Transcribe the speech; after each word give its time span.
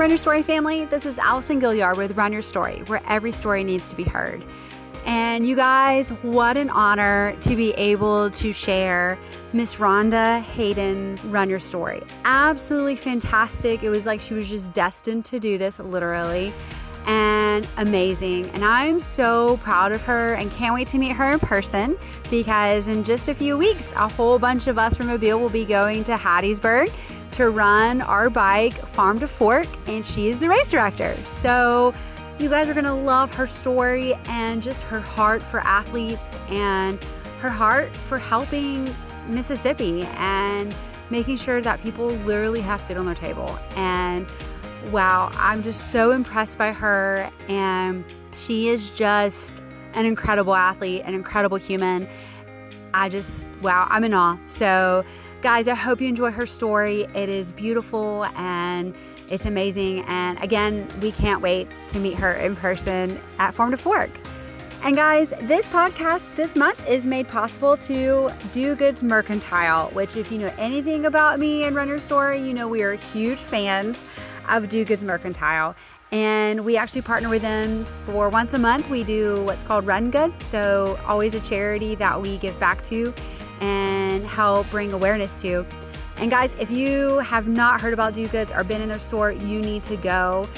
Run 0.00 0.08
Your 0.08 0.16
Story 0.16 0.42
family. 0.42 0.86
This 0.86 1.04
is 1.04 1.18
Allison 1.18 1.58
Gaillard 1.58 1.98
with 1.98 2.16
Run 2.16 2.32
Your 2.32 2.40
Story, 2.40 2.78
where 2.86 3.02
every 3.06 3.32
story 3.32 3.62
needs 3.62 3.90
to 3.90 3.96
be 3.96 4.02
heard. 4.02 4.42
And 5.04 5.46
you 5.46 5.54
guys, 5.54 6.08
what 6.22 6.56
an 6.56 6.70
honor 6.70 7.36
to 7.42 7.54
be 7.54 7.72
able 7.72 8.30
to 8.30 8.50
share 8.54 9.18
Miss 9.52 9.76
Rhonda 9.76 10.40
Hayden 10.40 11.18
Run 11.24 11.50
Your 11.50 11.58
Story. 11.58 12.02
Absolutely 12.24 12.96
fantastic. 12.96 13.82
It 13.82 13.90
was 13.90 14.06
like 14.06 14.22
she 14.22 14.32
was 14.32 14.48
just 14.48 14.72
destined 14.72 15.26
to 15.26 15.38
do 15.38 15.58
this, 15.58 15.78
literally, 15.78 16.50
and 17.06 17.68
amazing. 17.76 18.48
And 18.52 18.64
I'm 18.64 19.00
so 19.00 19.58
proud 19.58 19.92
of 19.92 20.00
her 20.04 20.32
and 20.32 20.50
can't 20.50 20.72
wait 20.72 20.86
to 20.88 20.98
meet 20.98 21.12
her 21.12 21.30
in 21.30 21.40
person 21.40 21.98
because 22.30 22.88
in 22.88 23.04
just 23.04 23.28
a 23.28 23.34
few 23.34 23.58
weeks, 23.58 23.92
a 23.96 24.08
whole 24.08 24.38
bunch 24.38 24.66
of 24.66 24.78
us 24.78 24.96
from 24.96 25.08
Mobile 25.08 25.38
will 25.38 25.50
be 25.50 25.66
going 25.66 26.04
to 26.04 26.12
Hattiesburg 26.12 26.90
to 27.32 27.50
run 27.50 28.00
our 28.02 28.30
bike 28.30 28.74
farm 28.74 29.18
to 29.20 29.28
fork, 29.28 29.66
and 29.86 30.04
she 30.04 30.28
is 30.28 30.38
the 30.38 30.48
race 30.48 30.70
director. 30.70 31.16
So, 31.30 31.94
you 32.38 32.48
guys 32.48 32.68
are 32.70 32.74
to 32.74 32.92
love 32.92 33.34
her 33.34 33.46
story 33.46 34.14
and 34.26 34.62
just 34.62 34.84
her 34.84 35.00
heart 35.00 35.42
for 35.42 35.60
athletes 35.60 36.36
and 36.48 36.98
her 37.40 37.50
heart 37.50 37.94
for 37.94 38.18
helping 38.18 38.94
Mississippi 39.28 40.02
and 40.16 40.74
making 41.10 41.36
sure 41.36 41.60
that 41.60 41.82
people 41.82 42.08
literally 42.08 42.60
have 42.60 42.80
food 42.80 42.96
on 42.96 43.04
their 43.04 43.14
table. 43.14 43.58
And 43.76 44.26
wow, 44.90 45.30
I'm 45.34 45.62
just 45.62 45.90
so 45.90 46.12
impressed 46.12 46.56
by 46.56 46.72
her. 46.72 47.30
And 47.48 48.04
she 48.32 48.68
is 48.68 48.90
just 48.90 49.62
an 49.92 50.06
incredible 50.06 50.54
athlete, 50.54 51.02
an 51.04 51.14
incredible 51.14 51.58
human. 51.58 52.08
I 52.94 53.08
just, 53.08 53.52
wow, 53.60 53.86
I'm 53.90 54.04
in 54.04 54.14
awe. 54.14 54.38
So, 54.44 55.04
guys, 55.42 55.68
I 55.68 55.74
hope 55.74 56.00
you 56.00 56.08
enjoy 56.08 56.30
her 56.32 56.44
story. 56.44 57.06
It 57.14 57.28
is 57.28 57.52
beautiful 57.52 58.26
and 58.36 58.94
it's 59.30 59.46
amazing. 59.46 60.04
And 60.06 60.42
again, 60.42 60.86
we 61.00 61.12
can't 61.12 61.40
wait 61.40 61.68
to 61.88 61.98
meet 61.98 62.18
her 62.18 62.34
in 62.34 62.56
person 62.56 63.20
at 63.38 63.54
Farm 63.54 63.70
to 63.70 63.76
Fork. 63.76 64.10
And 64.82 64.96
guys, 64.96 65.30
this 65.42 65.66
podcast 65.66 66.34
this 66.36 66.56
month 66.56 66.86
is 66.88 67.06
made 67.06 67.28
possible 67.28 67.76
to 67.78 68.30
Do 68.52 68.74
Goods 68.74 69.02
Mercantile, 69.02 69.90
which, 69.90 70.16
if 70.16 70.32
you 70.32 70.38
know 70.38 70.52
anything 70.56 71.04
about 71.04 71.38
me 71.38 71.64
and 71.64 71.76
Run 71.76 71.88
Your 71.88 71.98
Story, 71.98 72.38
you 72.38 72.54
know 72.54 72.66
we 72.66 72.82
are 72.82 72.94
huge 72.94 73.38
fans 73.38 74.02
of 74.48 74.68
Do 74.68 74.84
Goods 74.84 75.02
Mercantile. 75.02 75.74
And 76.12 76.64
we 76.64 76.76
actually 76.76 77.02
partner 77.02 77.28
with 77.28 77.42
them 77.42 77.84
for 77.84 78.30
once 78.30 78.54
a 78.54 78.58
month. 78.58 78.88
We 78.90 79.04
do 79.04 79.44
what's 79.44 79.62
called 79.62 79.86
Run 79.86 80.10
Good. 80.10 80.42
So, 80.42 80.98
always 81.06 81.34
a 81.34 81.40
charity 81.40 81.94
that 81.96 82.20
we 82.20 82.38
give 82.38 82.58
back 82.58 82.82
to 82.84 83.14
and 83.60 84.24
help 84.24 84.68
bring 84.70 84.92
awareness 84.92 85.40
to. 85.42 85.66
And 86.16 86.30
guys, 86.30 86.54
if 86.58 86.70
you 86.70 87.18
have 87.18 87.48
not 87.48 87.80
heard 87.80 87.94
about 87.94 88.14
Do 88.14 88.26
Goods 88.28 88.52
or 88.52 88.64
been 88.64 88.80
in 88.80 88.88
their 88.88 88.98
store, 88.98 89.32
you 89.32 89.60
need 89.60 89.82
to 89.84 89.96
go. 89.96 90.48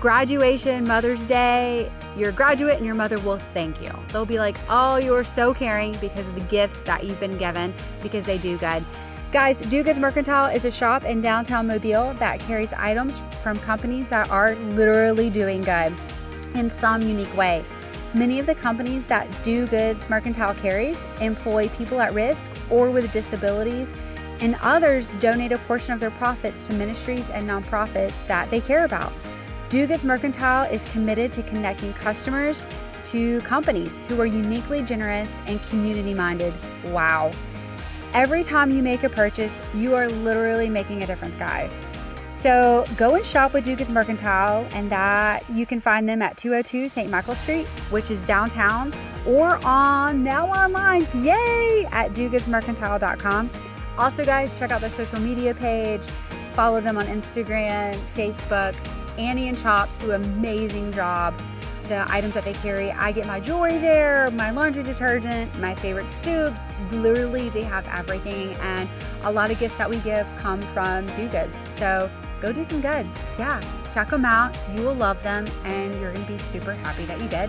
Graduation, 0.00 0.86
Mother's 0.86 1.24
Day, 1.26 1.92
you're 2.16 2.30
a 2.30 2.32
graduate 2.32 2.76
and 2.76 2.84
your 2.84 2.94
mother 2.94 3.18
will 3.20 3.38
thank 3.38 3.80
you. 3.80 3.92
They'll 4.08 4.26
be 4.26 4.38
like, 4.38 4.56
oh, 4.68 4.96
you 4.96 5.14
are 5.14 5.24
so 5.24 5.54
caring 5.54 5.92
because 6.00 6.26
of 6.26 6.34
the 6.34 6.40
gifts 6.42 6.82
that 6.82 7.04
you've 7.04 7.20
been 7.20 7.38
given 7.38 7.74
because 8.02 8.24
they 8.24 8.38
do 8.38 8.58
good. 8.58 8.84
Guys, 9.32 9.60
Do 9.60 9.82
Goods 9.82 9.98
Mercantile 9.98 10.54
is 10.54 10.64
a 10.64 10.70
shop 10.70 11.04
in 11.04 11.20
downtown 11.20 11.66
Mobile 11.66 12.14
that 12.14 12.40
carries 12.40 12.72
items 12.74 13.22
from 13.42 13.58
companies 13.60 14.08
that 14.10 14.30
are 14.30 14.54
literally 14.54 15.30
doing 15.30 15.62
good 15.62 15.94
in 16.54 16.68
some 16.68 17.00
unique 17.00 17.34
way. 17.34 17.64
Many 18.14 18.38
of 18.38 18.44
the 18.44 18.54
companies 18.54 19.06
that 19.06 19.26
Do 19.42 19.66
Goods 19.66 20.06
Mercantile 20.10 20.54
carries 20.54 21.06
employ 21.22 21.70
people 21.70 21.98
at 21.98 22.12
risk 22.12 22.50
or 22.68 22.90
with 22.90 23.10
disabilities 23.10 23.94
and 24.40 24.58
others 24.60 25.08
donate 25.18 25.52
a 25.52 25.58
portion 25.58 25.94
of 25.94 26.00
their 26.00 26.10
profits 26.10 26.66
to 26.66 26.74
ministries 26.74 27.30
and 27.30 27.48
nonprofits 27.48 28.26
that 28.26 28.50
they 28.50 28.60
care 28.60 28.84
about. 28.84 29.14
Do 29.70 29.86
Goods 29.86 30.04
Mercantile 30.04 30.70
is 30.70 30.84
committed 30.92 31.32
to 31.32 31.42
connecting 31.44 31.94
customers 31.94 32.66
to 33.04 33.40
companies 33.42 33.98
who 34.08 34.20
are 34.20 34.26
uniquely 34.26 34.82
generous 34.82 35.40
and 35.46 35.62
community 35.70 36.12
minded. 36.12 36.52
Wow. 36.84 37.30
Every 38.12 38.44
time 38.44 38.70
you 38.70 38.82
make 38.82 39.04
a 39.04 39.08
purchase, 39.08 39.58
you 39.72 39.94
are 39.94 40.08
literally 40.08 40.68
making 40.68 41.02
a 41.02 41.06
difference, 41.06 41.36
guys. 41.36 41.70
So 42.42 42.84
go 42.96 43.14
and 43.14 43.24
shop 43.24 43.52
with 43.52 43.64
Goods 43.66 43.88
Mercantile, 43.88 44.66
and 44.72 44.90
that 44.90 45.48
you 45.48 45.64
can 45.64 45.78
find 45.78 46.08
them 46.08 46.20
at 46.20 46.36
202 46.36 46.88
St. 46.88 47.08
Michael 47.08 47.36
Street, 47.36 47.66
which 47.90 48.10
is 48.10 48.24
downtown, 48.24 48.92
or 49.24 49.64
on 49.64 50.24
now 50.24 50.48
online, 50.48 51.06
yay, 51.14 51.86
at 51.92 52.12
dogoodsmercantile.com. 52.14 53.48
Also, 53.96 54.24
guys, 54.24 54.58
check 54.58 54.72
out 54.72 54.80
their 54.80 54.90
social 54.90 55.20
media 55.20 55.54
page. 55.54 56.04
Follow 56.54 56.80
them 56.80 56.98
on 56.98 57.06
Instagram, 57.06 57.94
Facebook. 58.16 58.74
Annie 59.18 59.48
and 59.48 59.56
Chops 59.56 59.98
do 59.98 60.10
an 60.10 60.24
amazing 60.24 60.92
job. 60.92 61.40
The 61.86 62.04
items 62.10 62.34
that 62.34 62.44
they 62.44 62.54
carry, 62.54 62.90
I 62.90 63.12
get 63.12 63.24
my 63.24 63.38
jewelry 63.38 63.78
there, 63.78 64.32
my 64.32 64.50
laundry 64.50 64.82
detergent, 64.82 65.56
my 65.60 65.76
favorite 65.76 66.10
soups. 66.24 66.60
Literally, 66.90 67.50
they 67.50 67.62
have 67.62 67.86
everything. 67.86 68.54
And 68.54 68.88
a 69.22 69.30
lot 69.30 69.52
of 69.52 69.60
gifts 69.60 69.76
that 69.76 69.88
we 69.88 69.98
give 69.98 70.26
come 70.38 70.60
from 70.68 71.06
Do 71.14 71.28
Goods. 71.28 71.56
So 71.76 72.10
go 72.42 72.52
do 72.52 72.64
some 72.64 72.80
good. 72.80 73.08
Yeah, 73.38 73.62
check 73.94 74.10
them 74.10 74.24
out. 74.24 74.58
You 74.74 74.82
will 74.82 74.94
love 74.94 75.22
them, 75.22 75.46
and 75.64 75.98
you're 76.00 76.12
going 76.12 76.26
to 76.26 76.32
be 76.32 76.38
super 76.38 76.74
happy 76.74 77.04
that 77.06 77.20
you 77.20 77.28
did. 77.28 77.48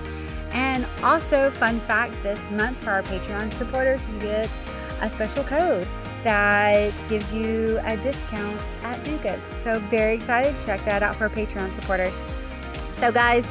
And 0.51 0.85
also, 1.01 1.49
fun 1.49 1.79
fact 1.81 2.13
this 2.21 2.39
month 2.51 2.77
for 2.77 2.91
our 2.91 3.01
Patreon 3.01 3.51
supporters, 3.55 4.05
you 4.07 4.19
get 4.19 4.49
a 5.01 5.09
special 5.09 5.43
code 5.43 5.87
that 6.23 6.93
gives 7.09 7.33
you 7.33 7.79
a 7.83 7.97
discount 7.97 8.61
at 8.83 9.03
Do 9.03 9.17
Goods. 9.17 9.51
So 9.61 9.79
very 9.89 10.13
excited. 10.13 10.55
Check 10.63 10.85
that 10.85 11.03
out 11.03 11.15
for 11.15 11.27
Patreon 11.27 11.73
supporters. 11.73 12.23
So 12.93 13.11
guys, 13.11 13.45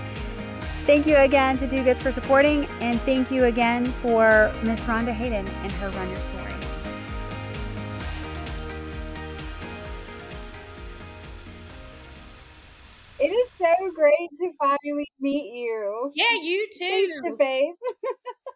thank 0.86 1.06
you 1.06 1.16
again 1.16 1.56
to 1.58 1.66
Do 1.66 1.82
Goods 1.82 2.00
for 2.00 2.12
supporting, 2.12 2.66
and 2.80 3.00
thank 3.02 3.30
you 3.30 3.44
again 3.44 3.84
for 3.84 4.54
Miss 4.62 4.84
Rhonda 4.84 5.12
Hayden 5.12 5.46
and 5.46 5.72
her 5.72 5.90
Run 5.90 6.08
Your 6.08 6.20
Story. 6.20 6.41
So 13.62 13.92
great 13.94 14.30
to 14.38 14.52
finally 14.58 15.08
meet 15.20 15.52
you. 15.54 16.12
Yeah, 16.14 16.34
you 16.40 16.66
too. 16.76 16.84
Face 16.84 17.20
to 17.24 17.36
face. 17.38 17.76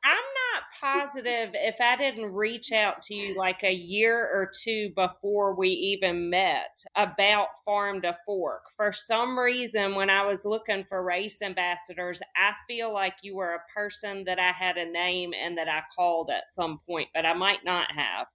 I'm 0.05 0.25
not 0.53 1.13
positive 1.13 1.51
if 1.55 1.77
I 1.81 1.97
didn't 1.97 2.33
reach 2.33 2.73
out 2.73 3.03
to 3.05 3.15
you 3.15 3.37
like 3.37 3.63
a 3.63 3.73
year 3.73 4.19
or 4.21 4.51
two 4.63 4.91
before 4.95 5.55
we 5.55 5.69
even 5.69 6.31
met 6.31 6.83
about 6.97 7.49
Farm 7.65 8.03
to 8.03 8.17
Fork. 8.25 8.63
For 8.77 8.93
some 8.93 9.39
reason, 9.39 9.95
when 9.95 10.11
I 10.11 10.27
was 10.27 10.45
looking 10.45 10.85
for 10.85 11.05
race 11.05 11.43
ambassadors, 11.43 12.21
I 12.37 12.53
feel 12.69 12.93
like 12.93 13.15
you 13.23 13.37
were 13.37 13.55
a 13.55 13.73
person 13.75 14.25
that 14.25 14.39
I 14.39 14.53
had 14.53 14.77
a 14.77 14.91
name 14.91 15.33
and 15.35 15.57
that 15.59 15.69
I 15.69 15.83
called 15.95 16.31
at 16.31 16.49
some 16.53 16.81
point, 16.87 17.09
but 17.15 17.25
I 17.25 17.35
might 17.35 17.65
not 17.65 17.89
have. 17.93 18.27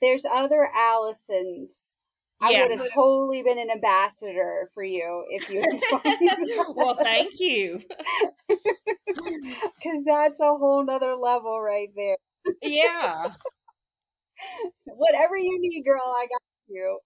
There's 0.00 0.26
other 0.30 0.70
Allisons 0.76 1.89
I 2.42 2.52
yeah. 2.52 2.62
would 2.62 2.78
have 2.78 2.88
totally 2.94 3.42
been 3.42 3.58
an 3.58 3.70
ambassador 3.70 4.70
for 4.72 4.82
you 4.82 5.26
if 5.30 5.50
you 5.50 5.60
had 5.60 5.78
Well, 6.74 6.96
thank 6.96 7.38
you. 7.40 7.80
Because 9.06 10.04
that's 10.04 10.40
a 10.40 10.44
whole 10.56 10.84
nother 10.84 11.14
level 11.14 11.60
right 11.60 11.88
there. 11.96 12.16
Yeah. 12.62 13.28
Whatever 14.84 15.36
you 15.36 15.58
need, 15.60 15.82
girl, 15.84 16.02
I 16.04 16.26
got 16.26 16.42
you. 16.68 16.98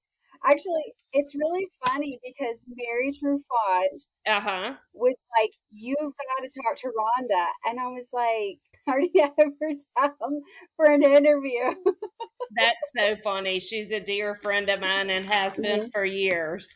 Actually, 0.46 0.94
it's 1.12 1.34
really 1.34 1.66
funny 1.86 2.18
because 2.22 2.66
Mary 2.68 3.10
Truffaut 3.10 4.06
uh-huh. 4.26 4.74
was 4.92 5.16
like, 5.40 5.50
You've 5.70 5.98
got 5.98 6.42
to 6.42 6.60
talk 6.62 6.76
to 6.78 6.88
Rhonda. 6.88 7.46
And 7.64 7.80
I 7.80 7.86
was 7.86 8.08
like, 8.12 8.58
How 8.86 9.00
do 9.00 9.08
you 9.12 9.22
ever 9.22 9.76
tell 9.96 10.42
for 10.76 10.86
an 10.86 11.02
interview? 11.02 11.74
That's 12.56 12.76
so 12.96 13.16
funny. 13.24 13.58
She's 13.58 13.90
a 13.90 14.00
dear 14.00 14.38
friend 14.42 14.68
of 14.68 14.80
mine 14.80 15.10
and 15.10 15.26
has 15.26 15.54
been 15.54 15.80
mm-hmm. 15.80 15.88
for 15.92 16.04
years. 16.04 16.68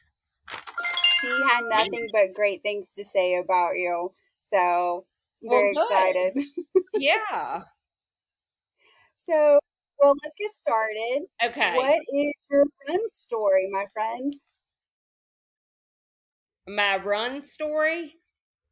She 1.21 1.27
had 1.27 1.61
nothing 1.71 2.09
but 2.13 2.35
great 2.35 2.63
things 2.63 2.93
to 2.95 3.05
say 3.05 3.37
about 3.37 3.73
you. 3.75 4.11
So, 4.53 5.05
very 5.43 5.73
well, 5.75 5.85
excited. 5.85 6.45
yeah. 6.95 7.63
So, 9.17 9.59
well, 9.99 10.15
let's 10.23 10.35
get 10.39 10.51
started. 10.51 11.27
Okay. 11.45 11.75
What 11.75 11.99
is 12.09 12.35
your 12.51 12.65
run 12.89 13.09
story, 13.09 13.69
my 13.73 13.85
friend? 13.93 14.33
My 16.69 16.97
run 16.97 17.41
story? 17.41 18.13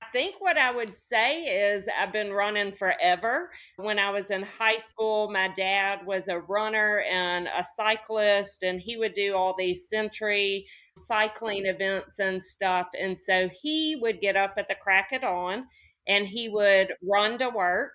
I 0.02 0.06
think 0.12 0.37
what 0.38 0.58
I 0.58 0.70
would 0.70 0.94
say 1.08 1.44
is 1.44 1.87
I've 1.99 2.12
been 2.12 2.32
running 2.32 2.73
forever. 2.76 3.50
When 3.76 3.99
I 3.99 4.11
was 4.11 4.31
in 4.31 4.43
high 4.43 4.78
school, 4.78 5.31
my 5.32 5.49
dad 5.56 6.00
was 6.06 6.28
a 6.28 6.40
runner 6.40 7.02
and 7.11 7.46
a 7.49 7.64
cyclist, 7.76 8.62
and 8.62 8.81
he 8.81 8.99
would 8.99 9.14
do 9.14 9.34
all 9.34 9.55
these 9.56 9.88
century 9.88 10.67
cycling 10.99 11.67
events 11.67 12.19
and 12.19 12.43
stuff. 12.43 12.88
And 13.00 13.19
so 13.19 13.49
he 13.62 13.99
would 14.00 14.20
get 14.20 14.37
up 14.37 14.55
at 14.58 14.69
the 14.69 14.76
crack 14.82 15.08
of 15.12 15.22
dawn 15.22 15.67
and 16.08 16.26
he 16.26 16.49
would 16.49 16.88
run 17.02 17.38
to 17.38 17.50
work 17.50 17.93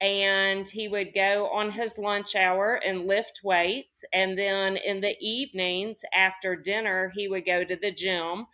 and 0.00 0.68
he 0.68 0.88
would 0.88 1.12
go 1.14 1.48
on 1.52 1.70
his 1.70 1.98
lunch 1.98 2.34
hour 2.34 2.80
and 2.84 3.06
lift 3.06 3.40
weights. 3.44 4.02
And 4.12 4.38
then 4.38 4.76
in 4.78 5.00
the 5.00 5.14
evenings 5.20 6.00
after 6.14 6.56
dinner, 6.56 7.12
he 7.14 7.28
would 7.28 7.44
go 7.44 7.64
to 7.64 7.76
the 7.76 7.92
gym 7.92 8.46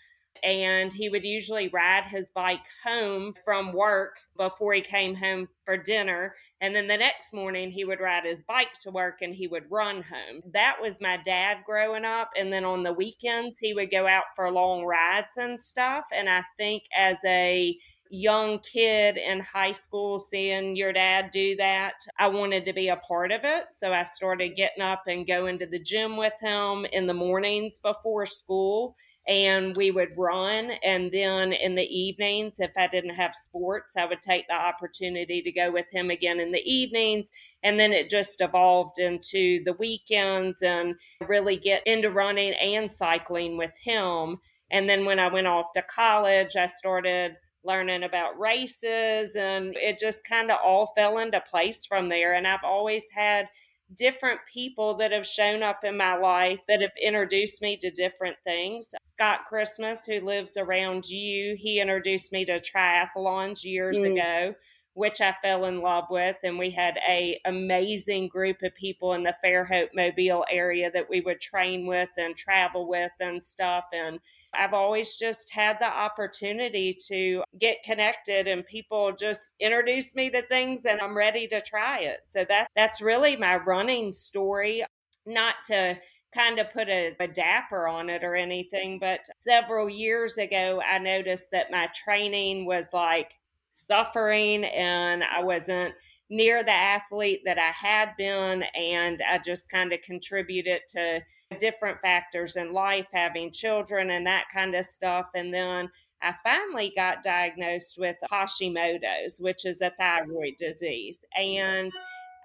and 0.42 0.92
he 0.92 1.08
would 1.08 1.24
usually 1.24 1.68
ride 1.68 2.04
his 2.04 2.30
bike 2.30 2.60
home 2.84 3.34
from 3.44 3.72
work 3.72 4.16
before 4.36 4.74
he 4.74 4.80
came 4.80 5.14
home 5.14 5.48
for 5.64 5.76
dinner. 5.76 6.34
And 6.60 6.74
then 6.74 6.88
the 6.88 6.96
next 6.96 7.32
morning, 7.32 7.70
he 7.70 7.84
would 7.84 8.00
ride 8.00 8.24
his 8.24 8.42
bike 8.42 8.72
to 8.82 8.90
work 8.90 9.22
and 9.22 9.34
he 9.34 9.46
would 9.46 9.70
run 9.70 10.02
home. 10.02 10.42
That 10.52 10.76
was 10.80 11.00
my 11.00 11.18
dad 11.24 11.58
growing 11.66 12.04
up. 12.04 12.30
And 12.36 12.52
then 12.52 12.64
on 12.64 12.82
the 12.82 12.92
weekends, 12.92 13.58
he 13.60 13.74
would 13.74 13.90
go 13.90 14.06
out 14.06 14.24
for 14.34 14.50
long 14.50 14.84
rides 14.84 15.36
and 15.36 15.60
stuff. 15.60 16.04
And 16.14 16.28
I 16.28 16.42
think 16.56 16.84
as 16.96 17.16
a 17.24 17.76
young 18.10 18.58
kid 18.60 19.16
in 19.16 19.40
high 19.40 19.72
school 19.72 20.18
seeing 20.18 20.76
your 20.76 20.92
dad 20.92 21.30
do 21.32 21.56
that. 21.56 21.94
I 22.18 22.28
wanted 22.28 22.64
to 22.66 22.72
be 22.72 22.88
a 22.88 22.96
part 22.96 23.32
of 23.32 23.40
it. 23.44 23.66
So 23.72 23.92
I 23.92 24.04
started 24.04 24.56
getting 24.56 24.82
up 24.82 25.04
and 25.06 25.26
going 25.26 25.58
to 25.58 25.66
the 25.66 25.82
gym 25.82 26.16
with 26.16 26.34
him 26.40 26.86
in 26.92 27.06
the 27.06 27.14
mornings 27.14 27.78
before 27.78 28.26
school. 28.26 28.96
And 29.28 29.76
we 29.76 29.90
would 29.90 30.16
run. 30.16 30.70
And 30.84 31.10
then 31.10 31.52
in 31.52 31.74
the 31.74 31.82
evenings, 31.82 32.60
if 32.60 32.70
I 32.76 32.86
didn't 32.86 33.16
have 33.16 33.34
sports, 33.34 33.96
I 33.96 34.06
would 34.06 34.22
take 34.22 34.46
the 34.46 34.54
opportunity 34.54 35.42
to 35.42 35.50
go 35.50 35.72
with 35.72 35.86
him 35.90 36.10
again 36.10 36.38
in 36.38 36.52
the 36.52 36.62
evenings. 36.62 37.30
And 37.64 37.78
then 37.78 37.92
it 37.92 38.08
just 38.08 38.40
evolved 38.40 39.00
into 39.00 39.64
the 39.64 39.72
weekends 39.72 40.62
and 40.62 40.94
really 41.26 41.56
get 41.56 41.82
into 41.86 42.10
running 42.10 42.52
and 42.52 42.88
cycling 42.88 43.56
with 43.56 43.72
him. 43.82 44.38
And 44.70 44.88
then 44.88 45.04
when 45.04 45.18
I 45.18 45.32
went 45.32 45.48
off 45.48 45.72
to 45.74 45.82
college, 45.82 46.54
I 46.56 46.66
started 46.66 47.36
learning 47.66 48.02
about 48.04 48.38
races 48.38 49.34
and 49.36 49.76
it 49.76 49.98
just 49.98 50.26
kind 50.26 50.50
of 50.50 50.58
all 50.64 50.92
fell 50.96 51.18
into 51.18 51.40
place 51.40 51.84
from 51.84 52.08
there 52.08 52.34
and 52.34 52.46
I've 52.46 52.64
always 52.64 53.04
had 53.14 53.48
different 53.96 54.40
people 54.52 54.96
that 54.96 55.12
have 55.12 55.26
shown 55.26 55.62
up 55.62 55.84
in 55.84 55.96
my 55.96 56.16
life 56.16 56.58
that 56.66 56.80
have 56.80 56.90
introduced 57.00 57.62
me 57.62 57.76
to 57.76 57.90
different 57.90 58.36
things. 58.42 58.88
Scott 59.04 59.40
Christmas 59.48 60.04
who 60.04 60.20
lives 60.20 60.56
around 60.56 61.08
you, 61.08 61.54
he 61.56 61.80
introduced 61.80 62.32
me 62.32 62.44
to 62.46 62.60
triathlons 62.60 63.62
years 63.62 63.98
mm. 63.98 64.12
ago 64.12 64.54
which 64.96 65.20
I 65.20 65.36
fell 65.42 65.66
in 65.66 65.82
love 65.82 66.06
with 66.08 66.36
and 66.42 66.58
we 66.58 66.70
had 66.70 66.98
a 67.06 67.38
amazing 67.44 68.28
group 68.28 68.62
of 68.62 68.74
people 68.74 69.12
in 69.12 69.22
the 69.22 69.36
Fairhope 69.44 69.90
Mobile 69.94 70.46
area 70.50 70.90
that 70.90 71.10
we 71.10 71.20
would 71.20 71.38
train 71.38 71.86
with 71.86 72.08
and 72.16 72.34
travel 72.34 72.88
with 72.88 73.12
and 73.20 73.44
stuff 73.44 73.84
and 73.92 74.18
I've 74.58 74.74
always 74.74 75.16
just 75.16 75.50
had 75.50 75.78
the 75.80 75.88
opportunity 75.88 76.96
to 77.08 77.42
get 77.58 77.82
connected 77.84 78.46
and 78.46 78.66
people 78.66 79.12
just 79.12 79.52
introduce 79.60 80.14
me 80.14 80.30
to 80.30 80.42
things 80.42 80.84
and 80.84 81.00
I'm 81.00 81.16
ready 81.16 81.46
to 81.48 81.60
try 81.60 82.00
it. 82.00 82.20
So 82.24 82.44
that 82.48 82.68
that's 82.76 83.00
really 83.00 83.36
my 83.36 83.56
running 83.56 84.14
story. 84.14 84.84
Not 85.26 85.56
to 85.66 85.98
kind 86.34 86.58
of 86.58 86.72
put 86.72 86.88
a, 86.88 87.16
a 87.18 87.28
dapper 87.28 87.88
on 87.88 88.10
it 88.10 88.22
or 88.22 88.34
anything, 88.34 88.98
but 88.98 89.20
several 89.38 89.88
years 89.88 90.38
ago 90.38 90.80
I 90.80 90.98
noticed 90.98 91.50
that 91.52 91.70
my 91.70 91.88
training 91.94 92.66
was 92.66 92.86
like 92.92 93.32
suffering 93.72 94.64
and 94.64 95.22
I 95.24 95.42
wasn't 95.42 95.94
near 96.28 96.64
the 96.64 96.72
athlete 96.72 97.42
that 97.44 97.58
I 97.58 97.70
had 97.70 98.16
been 98.16 98.64
and 98.74 99.22
I 99.28 99.38
just 99.38 99.70
kind 99.70 99.92
of 99.92 100.02
contributed 100.02 100.82
to 100.90 101.20
different 101.58 102.00
factors 102.00 102.56
in 102.56 102.72
life, 102.72 103.06
having 103.12 103.52
children 103.52 104.10
and 104.10 104.26
that 104.26 104.44
kind 104.52 104.74
of 104.74 104.84
stuff. 104.84 105.26
And 105.34 105.52
then 105.52 105.88
I 106.22 106.34
finally 106.42 106.92
got 106.96 107.22
diagnosed 107.22 107.96
with 107.98 108.16
Hashimoto's, 108.30 109.38
which 109.38 109.64
is 109.64 109.80
a 109.80 109.92
thyroid 109.98 110.54
disease. 110.58 111.18
And 111.36 111.92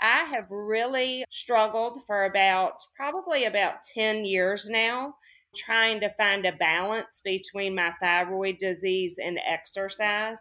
I 0.01 0.24
have 0.25 0.50
really 0.50 1.25
struggled 1.31 2.00
for 2.06 2.25
about 2.25 2.74
probably 2.95 3.45
about 3.45 3.83
10 3.94 4.25
years 4.25 4.69
now 4.69 5.15
trying 5.56 6.00
to 6.00 6.09
find 6.13 6.45
a 6.45 6.53
balance 6.53 7.21
between 7.24 7.75
my 7.75 7.92
thyroid 8.01 8.57
disease 8.57 9.18
and 9.24 9.39
exercise. 9.45 10.38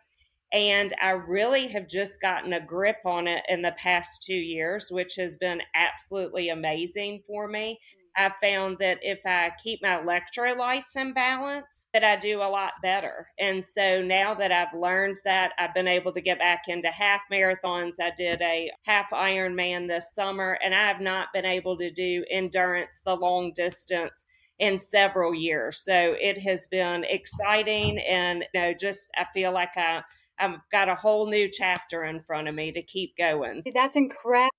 And 0.52 0.94
I 1.00 1.10
really 1.10 1.68
have 1.68 1.88
just 1.88 2.20
gotten 2.20 2.52
a 2.52 2.64
grip 2.64 2.98
on 3.04 3.28
it 3.28 3.42
in 3.48 3.62
the 3.62 3.74
past 3.78 4.22
two 4.22 4.34
years, 4.34 4.88
which 4.90 5.14
has 5.16 5.36
been 5.36 5.60
absolutely 5.74 6.48
amazing 6.48 7.22
for 7.26 7.46
me. 7.46 7.78
I 8.16 8.32
found 8.42 8.78
that 8.80 8.98
if 9.02 9.20
I 9.24 9.52
keep 9.62 9.80
my 9.82 9.98
electrolytes 9.98 10.96
in 10.96 11.12
balance, 11.12 11.86
that 11.92 12.04
I 12.04 12.16
do 12.16 12.42
a 12.42 12.48
lot 12.48 12.72
better. 12.82 13.28
And 13.38 13.64
so 13.64 14.02
now 14.02 14.34
that 14.34 14.52
I've 14.52 14.78
learned 14.78 15.18
that, 15.24 15.52
I've 15.58 15.74
been 15.74 15.88
able 15.88 16.12
to 16.12 16.20
get 16.20 16.38
back 16.38 16.62
into 16.68 16.88
half 16.88 17.22
marathons. 17.32 17.94
I 18.00 18.12
did 18.16 18.40
a 18.42 18.70
half 18.84 19.10
Ironman 19.10 19.88
this 19.88 20.14
summer, 20.14 20.58
and 20.62 20.74
I 20.74 20.86
have 20.88 21.00
not 21.00 21.28
been 21.32 21.44
able 21.46 21.76
to 21.78 21.90
do 21.90 22.24
endurance, 22.30 23.00
the 23.04 23.14
long 23.14 23.52
distance 23.54 24.26
in 24.58 24.78
several 24.78 25.34
years. 25.34 25.82
So 25.82 26.14
it 26.20 26.38
has 26.42 26.66
been 26.70 27.04
exciting 27.04 27.98
and 27.98 28.44
you 28.54 28.60
know, 28.60 28.74
just 28.78 29.08
I 29.16 29.24
feel 29.32 29.52
like 29.52 29.70
I 29.76 30.02
I've 30.38 30.58
got 30.72 30.88
a 30.88 30.94
whole 30.94 31.28
new 31.28 31.50
chapter 31.52 32.04
in 32.04 32.22
front 32.22 32.48
of 32.48 32.54
me 32.54 32.72
to 32.72 32.82
keep 32.82 33.16
going. 33.16 33.62
That's 33.74 33.96
incredible. 33.96 34.50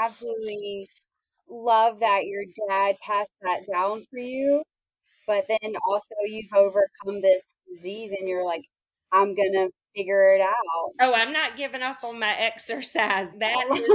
Absolutely 0.00 0.86
love 1.52 2.00
that 2.00 2.26
your 2.26 2.44
dad 2.68 2.96
passed 3.02 3.30
that 3.42 3.62
down 3.72 4.02
for 4.10 4.18
you, 4.18 4.64
but 5.26 5.46
then 5.48 5.74
also 5.88 6.14
you've 6.26 6.52
overcome 6.54 7.22
this 7.22 7.54
disease 7.70 8.12
and 8.18 8.28
you're 8.28 8.44
like, 8.44 8.64
I'm 9.12 9.34
gonna 9.34 9.68
figure 9.94 10.22
it 10.34 10.40
out. 10.40 10.54
Oh, 11.00 11.12
I'm 11.14 11.32
not 11.32 11.56
giving 11.56 11.82
up 11.82 11.98
on 12.04 12.18
my 12.18 12.34
exercise. 12.36 13.28
That 13.42 13.56
is, 13.72 13.88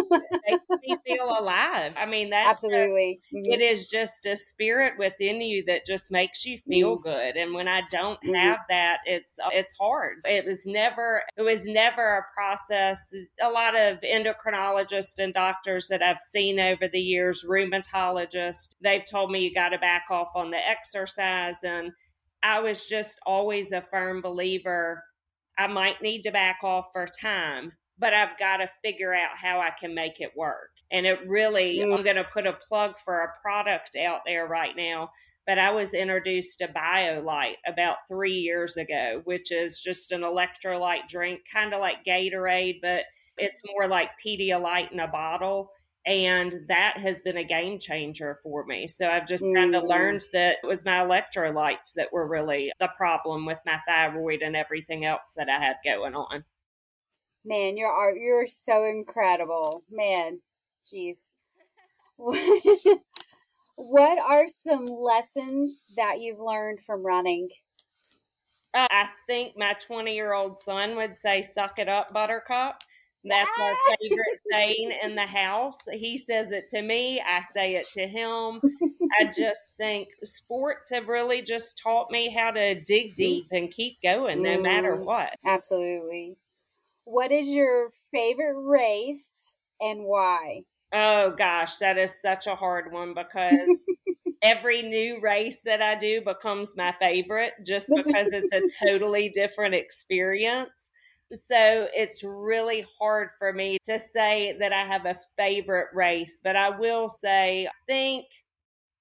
makes 0.50 0.64
me 0.82 0.98
feel 1.06 1.26
alive. 1.26 1.94
I 1.96 2.06
mean, 2.06 2.32
that 2.32 2.48
absolutely. 2.50 3.22
Just, 3.22 3.34
mm-hmm. 3.34 3.54
it 3.54 3.64
is 3.64 3.88
just 3.88 4.26
a 4.26 4.36
spirit 4.36 4.94
within 4.98 5.40
you 5.42 5.64
that 5.68 5.86
just 5.86 6.12
makes 6.12 6.46
you 6.46 6.60
feel 6.68 6.98
mm-hmm. 6.98 7.08
good. 7.08 7.38
And 7.38 7.54
when 7.54 7.68
I 7.68 7.82
don't 7.90 8.20
mm-hmm. 8.22 8.34
have 8.34 8.60
that, 8.70 8.98
it's 9.06 9.36
it's 9.54 9.74
hard. 9.80 10.18
It 10.26 10.46
was 10.46 10.66
never 10.66 11.22
it 11.38 11.44
was 11.44 11.66
never 11.66 12.18
a 12.18 12.34
process. 12.34 13.14
A 13.42 13.50
lot 13.50 13.80
of 13.80 14.02
endocrinologists 14.02 15.20
and 15.20 15.34
doctors 15.34 15.88
that 15.88 16.04
I've 16.04 16.22
seen 16.22 16.60
over 16.60 16.90
the 16.92 17.00
years, 17.00 17.46
rheumatologists, 17.48 18.76
they've 18.82 19.06
told 19.10 19.32
me 19.32 19.40
you 19.40 19.54
got 19.54 19.70
to 19.70 19.78
back 19.78 20.06
off 20.10 20.30
on 20.36 20.52
the 20.52 20.68
exercise 20.68 21.64
and 21.64 21.92
I 22.44 22.60
was 22.60 22.86
just 22.86 23.20
always 23.26 23.72
a 23.72 23.82
firm 23.82 24.22
believer 24.22 25.04
I 25.58 25.68
might 25.68 26.02
need 26.02 26.22
to 26.24 26.32
back 26.32 26.60
off 26.64 26.88
for 26.94 27.08
time, 27.08 27.74
but 27.98 28.14
I've 28.14 28.38
got 28.38 28.58
to 28.58 28.70
figure 28.84 29.14
out 29.14 29.32
how 29.36 29.60
I 29.60 29.72
can 29.72 29.94
make 29.94 30.22
it 30.22 30.32
work. 30.36 30.70
And 30.92 31.06
it 31.06 31.28
really, 31.28 31.80
mm. 31.80 31.96
I'm 31.96 32.04
going 32.04 32.16
to 32.16 32.24
put 32.24 32.46
a 32.46 32.54
plug 32.54 32.96
for 33.04 33.22
a 33.22 33.42
product 33.42 33.96
out 33.96 34.22
there 34.26 34.48
right 34.48 34.76
now. 34.76 35.10
But 35.46 35.58
I 35.58 35.72
was 35.72 35.94
introduced 35.94 36.60
to 36.60 36.68
Biolyte 36.68 37.56
about 37.66 37.98
three 38.10 38.34
years 38.34 38.76
ago, 38.76 39.22
which 39.24 39.52
is 39.52 39.80
just 39.80 40.12
an 40.12 40.22
electrolyte 40.22 41.08
drink, 41.08 41.42
kind 41.52 41.74
of 41.74 41.80
like 41.80 42.06
Gatorade, 42.06 42.80
but 42.82 43.04
it's 43.38 43.62
more 43.66 43.88
like 43.88 44.10
Pedialyte 44.24 44.92
in 44.92 45.00
a 45.00 45.08
bottle 45.08 45.72
and 46.08 46.54
that 46.70 46.98
has 46.98 47.20
been 47.20 47.36
a 47.36 47.44
game 47.44 47.80
changer 47.80 48.40
for 48.42 48.66
me. 48.66 48.88
So 48.88 49.10
I've 49.10 49.28
just 49.28 49.44
kind 49.54 49.76
of 49.76 49.84
mm. 49.84 49.90
learned 49.90 50.24
that 50.32 50.56
it 50.64 50.66
was 50.66 50.86
my 50.86 51.00
electrolytes 51.00 51.94
that 51.98 52.14
were 52.14 52.28
really 52.28 52.72
the 52.80 52.90
problem 52.96 53.46
with 53.46 53.60
my 53.66 53.78
thyroid 53.86 54.42
and 54.42 54.56
everything 54.56 55.04
else 55.04 55.34
that 55.36 55.50
I 55.50 55.60
had 55.60 55.76
going 55.84 56.16
on. 56.16 56.46
Man, 57.44 57.76
you're 57.76 58.18
you're 58.18 58.48
so 58.48 58.86
incredible, 58.86 59.84
man. 59.92 60.40
Jeez. 60.92 61.18
what 63.76 64.20
are 64.20 64.48
some 64.48 64.86
lessons 64.86 65.78
that 65.98 66.20
you've 66.22 66.40
learned 66.40 66.80
from 66.86 67.06
running? 67.06 67.50
Uh, 68.74 68.88
I 68.90 69.10
think 69.28 69.58
my 69.58 69.76
20 69.86 70.16
year 70.16 70.34
old 70.34 70.58
son 70.58 70.96
would 70.96 71.18
say, 71.18 71.44
Suck 71.44 71.80
it 71.80 71.90
up, 71.90 72.14
Buttercup. 72.14 72.82
That's 73.28 73.52
my 73.58 73.96
favorite 74.02 74.40
saying 74.52 74.94
in 75.04 75.16
the 75.16 75.26
house. 75.26 75.78
He 75.92 76.18
says 76.18 76.52
it 76.52 76.70
to 76.70 76.82
me, 76.82 77.22
I 77.22 77.42
say 77.54 77.76
it 77.76 77.86
to 77.94 78.08
him. 78.08 78.62
I 79.20 79.26
just 79.26 79.74
think 79.78 80.10
sports 80.24 80.92
have 80.92 81.08
really 81.08 81.42
just 81.42 81.80
taught 81.82 82.12
me 82.12 82.30
how 82.30 82.52
to 82.52 82.80
dig 82.82 83.16
deep 83.16 83.46
and 83.52 83.72
keep 83.72 84.02
going 84.02 84.42
no 84.42 84.58
mm, 84.58 84.64
matter 84.64 84.96
what. 84.96 85.34
Absolutely. 85.46 86.38
What 87.06 87.32
is 87.32 87.54
your 87.54 87.92
favorite 88.14 88.60
race 88.62 89.56
and 89.80 90.04
why? 90.04 90.64
Oh 90.94 91.34
gosh, 91.38 91.78
that 91.78 91.98
is 91.98 92.22
such 92.22 92.48
a 92.48 92.56
hard 92.56 92.92
one 92.92 93.14
because 93.14 93.78
every 94.42 94.82
new 94.82 95.20
race 95.20 95.58
that 95.66 95.82
I 95.82 96.00
do 96.00 96.22
becomes 96.22 96.76
my 96.76 96.94
favorite 97.00 97.54
just 97.66 97.90
because 97.96 98.28
it's 98.32 98.54
a 98.54 98.62
totally 98.86 99.30
different 99.30 99.76
experience. 99.76 100.92
So 101.34 101.88
it's 101.94 102.24
really 102.24 102.86
hard 103.00 103.30
for 103.38 103.52
me 103.52 103.78
to 103.86 104.00
say 104.00 104.56
that 104.60 104.72
I 104.72 104.86
have 104.86 105.06
a 105.06 105.20
favorite 105.38 105.88
race, 105.94 106.40
but 106.44 106.56
I 106.56 106.78
will 106.78 107.10
say, 107.10 107.68
I 107.68 107.72
think 107.86 108.26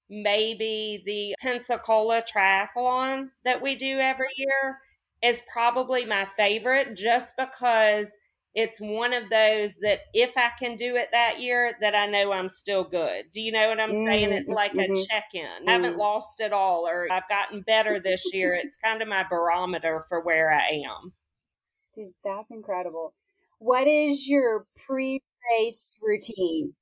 maybe 0.09 1.03
the 1.07 1.35
Pensacola 1.41 2.23
Triathlon 2.23 3.29
that 3.45 3.63
we 3.63 3.77
do 3.77 3.99
every 3.99 4.29
year 4.37 4.79
is 5.23 5.43
probably 5.53 6.05
my 6.05 6.27
favorite 6.37 6.97
just 6.97 7.35
because 7.37 8.17
it's 8.55 8.81
one 8.81 9.13
of 9.13 9.25
those 9.29 9.77
that 9.83 10.01
if 10.15 10.31
I 10.37 10.49
can 10.59 10.77
do 10.77 10.97
it 10.97 11.09
that 11.13 11.41
year, 11.41 11.77
that 11.83 11.95
I 11.95 12.07
know 12.07 12.33
I'm 12.33 12.49
still 12.49 12.85
good. 12.85 13.25
Do 13.33 13.43
you 13.43 13.53
know 13.53 13.69
what 13.69 13.79
I'm 13.79 13.91
mm, 13.91 14.07
saying? 14.07 14.33
It's 14.33 14.53
like 14.53 14.73
mm-hmm. 14.73 14.95
a 14.95 15.07
check 15.07 15.25
in. 15.35 15.67
Mm. 15.67 15.69
I 15.69 15.73
haven't 15.73 15.99
lost 15.99 16.41
it 16.41 16.55
all, 16.55 16.89
or 16.89 17.07
I've 17.13 17.29
gotten 17.29 17.61
better 17.61 18.01
this 18.01 18.25
year. 18.33 18.55
It's 18.55 18.79
kind 18.83 19.03
of 19.03 19.09
my 19.09 19.25
barometer 19.29 20.07
for 20.09 20.23
where 20.23 20.51
I 20.51 20.83
am. 20.89 21.13
Dude, 21.97 22.13
that's 22.23 22.51
incredible. 22.51 23.15
What 23.59 23.87
is 23.87 24.29
your 24.29 24.67
pre 24.77 25.21
race 25.51 25.99
routine? 26.03 26.75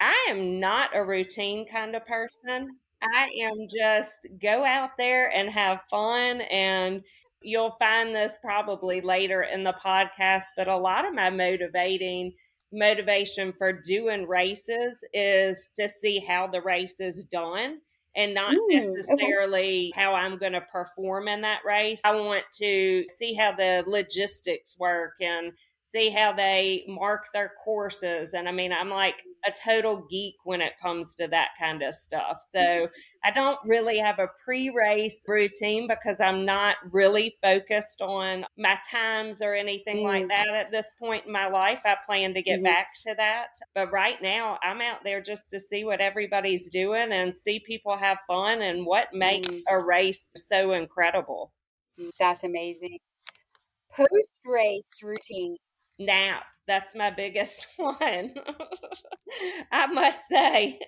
I 0.00 0.26
am 0.28 0.60
not 0.60 0.90
a 0.94 1.04
routine 1.04 1.66
kind 1.70 1.96
of 1.96 2.06
person. 2.06 2.68
I 3.02 3.28
am 3.42 3.66
just 3.74 4.26
go 4.40 4.64
out 4.64 4.90
there 4.96 5.30
and 5.30 5.50
have 5.50 5.80
fun 5.90 6.40
and 6.42 7.02
you'll 7.42 7.76
find 7.78 8.14
this 8.14 8.38
probably 8.42 9.00
later 9.00 9.42
in 9.42 9.64
the 9.64 9.74
podcast, 9.84 10.46
but 10.56 10.68
a 10.68 10.76
lot 10.76 11.06
of 11.06 11.14
my 11.14 11.30
motivating 11.30 12.32
motivation 12.72 13.52
for 13.52 13.72
doing 13.72 14.26
races 14.26 15.04
is 15.12 15.68
to 15.76 15.88
see 15.88 16.20
how 16.20 16.46
the 16.46 16.62
race 16.62 17.00
is 17.00 17.24
done 17.24 17.78
and 18.16 18.34
not 18.34 18.52
mm, 18.52 18.58
necessarily 18.68 19.92
okay. 19.92 20.00
how 20.00 20.14
I'm 20.14 20.38
going 20.38 20.52
to 20.52 20.60
perform 20.60 21.28
in 21.28 21.40
that 21.42 21.60
race. 21.64 22.00
I 22.04 22.14
want 22.14 22.44
to 22.54 23.04
see 23.16 23.34
how 23.34 23.52
the 23.52 23.84
logistics 23.86 24.78
work 24.78 25.14
and 25.20 25.52
see 25.94 26.10
how 26.10 26.32
they 26.32 26.84
mark 26.88 27.26
their 27.32 27.52
courses. 27.64 28.34
And 28.34 28.48
I 28.48 28.52
mean, 28.52 28.72
I'm 28.72 28.90
like 28.90 29.14
a 29.46 29.52
total 29.52 30.06
geek 30.10 30.34
when 30.44 30.60
it 30.60 30.72
comes 30.82 31.14
to 31.16 31.28
that 31.28 31.48
kind 31.58 31.82
of 31.82 31.94
stuff. 31.94 32.38
So 32.52 32.88
I 33.24 33.30
don't 33.30 33.58
really 33.64 33.98
have 33.98 34.18
a 34.18 34.28
pre 34.44 34.70
race 34.70 35.24
routine 35.28 35.86
because 35.86 36.20
I'm 36.20 36.44
not 36.44 36.76
really 36.92 37.36
focused 37.42 38.02
on 38.02 38.44
my 38.58 38.76
times 38.90 39.40
or 39.40 39.54
anything 39.54 39.98
mm. 39.98 40.04
like 40.04 40.28
that 40.28 40.48
at 40.48 40.70
this 40.70 40.88
point 40.98 41.26
in 41.26 41.32
my 41.32 41.48
life. 41.48 41.82
I 41.84 41.96
plan 42.04 42.34
to 42.34 42.42
get 42.42 42.56
mm-hmm. 42.56 42.64
back 42.64 42.88
to 43.06 43.14
that. 43.16 43.48
But 43.74 43.92
right 43.92 44.20
now, 44.20 44.58
I'm 44.62 44.80
out 44.80 45.04
there 45.04 45.22
just 45.22 45.50
to 45.50 45.60
see 45.60 45.84
what 45.84 46.00
everybody's 46.00 46.70
doing 46.70 47.12
and 47.12 47.36
see 47.36 47.60
people 47.60 47.96
have 47.96 48.18
fun 48.26 48.62
and 48.62 48.84
what 48.84 49.14
makes 49.14 49.48
mm. 49.48 49.60
a 49.70 49.84
race 49.84 50.32
so 50.36 50.72
incredible. 50.72 51.52
That's 52.18 52.42
amazing. 52.42 52.98
Post 53.96 54.32
race 54.44 54.98
routine. 55.04 55.56
Nap. 55.98 56.44
That's 56.66 56.94
my 56.94 57.10
biggest 57.10 57.66
one. 57.76 58.34
I 59.70 59.86
must 59.86 60.20
say, 60.30 60.78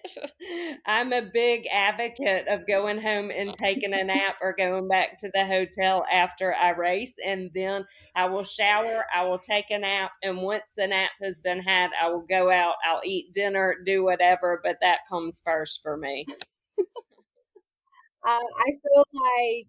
I'm 0.87 1.13
a 1.13 1.21
big 1.21 1.67
advocate 1.71 2.49
of 2.49 2.67
going 2.67 3.01
home 3.01 3.31
and 3.31 3.53
taking 3.55 3.93
a 3.93 4.03
nap 4.03 4.37
or 4.41 4.55
going 4.57 4.89
back 4.89 5.19
to 5.19 5.31
the 5.35 5.45
hotel 5.45 6.07
after 6.11 6.55
I 6.55 6.71
race. 6.71 7.13
And 7.25 7.51
then 7.55 7.85
I 8.15 8.27
will 8.27 8.45
shower, 8.45 9.05
I 9.15 9.25
will 9.25 9.39
take 9.39 9.67
a 9.71 9.79
nap. 9.79 10.13
And 10.23 10.39
once 10.39 10.65
the 10.79 10.87
nap 10.87 11.11
has 11.23 11.41
been 11.41 11.61
had, 11.61 11.91
I 12.03 12.09
will 12.09 12.25
go 12.27 12.51
out, 12.51 12.77
I'll 12.89 13.03
eat 13.05 13.35
dinner, 13.35 13.77
do 13.85 14.03
whatever. 14.03 14.61
But 14.65 14.77
that 14.81 15.01
comes 15.11 15.43
first 15.45 15.81
for 15.83 15.99
me. 15.99 16.25
uh, 16.79 16.83
I 18.25 18.71
feel 18.83 19.05
like 19.13 19.67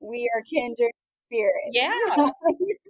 we 0.00 0.30
are 0.34 0.42
kindred 0.42 0.92
spirits. 1.26 1.70
Yeah. 1.72 2.30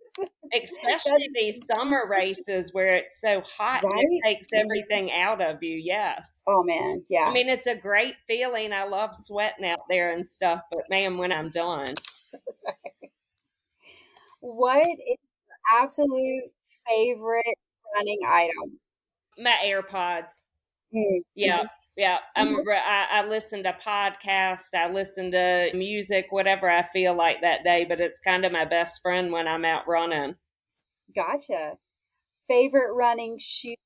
Especially 0.52 1.28
these 1.35 1.61
summer 1.66 2.06
races 2.08 2.73
where 2.73 2.94
it's 2.94 3.20
so 3.20 3.42
hot 3.42 3.82
right? 3.85 3.92
it 3.94 4.23
takes 4.25 4.49
everything 4.54 5.11
out 5.12 5.40
of 5.40 5.56
you. 5.61 5.76
Yes. 5.76 6.30
Oh 6.46 6.62
man, 6.62 7.04
yeah. 7.08 7.25
I 7.25 7.32
mean, 7.32 7.49
it's 7.49 7.66
a 7.66 7.75
great 7.75 8.14
feeling. 8.26 8.73
I 8.73 8.85
love 8.85 9.11
sweating 9.14 9.66
out 9.66 9.80
there 9.90 10.12
and 10.12 10.26
stuff, 10.26 10.61
but 10.70 10.82
man, 10.88 11.18
when 11.18 11.32
I'm 11.32 11.50
done. 11.50 11.94
what 14.40 14.87
is 14.87 14.96
your 14.99 15.82
absolute 15.82 16.44
favorite 16.88 17.58
running 17.94 18.20
item? 18.26 18.78
My 19.38 19.54
AirPods. 19.64 20.42
Mm-hmm. 20.94 21.18
Yeah. 21.35 21.64
Yeah, 21.97 22.19
I'm. 22.37 22.49
Mm-hmm. 22.49 22.69
I, 22.69 23.21
I 23.21 23.26
listen 23.26 23.62
to 23.62 23.75
podcasts. 23.85 24.75
I 24.75 24.91
listen 24.91 25.31
to 25.31 25.71
music, 25.73 26.26
whatever 26.31 26.71
I 26.71 26.87
feel 26.93 27.17
like 27.17 27.41
that 27.41 27.65
day. 27.65 27.87
But 27.88 28.00
it's 28.00 28.21
kind 28.21 28.45
of 28.45 28.53
my 28.53 28.67
best 28.67 29.00
friend 29.03 29.33
when 29.33 29.49
I'm 29.49 29.65
out 29.65 29.88
running. 29.88 30.35
Gotcha. 31.15 31.73
Favorite 32.49 32.95
running 32.95 33.38
shoes? 33.38 33.76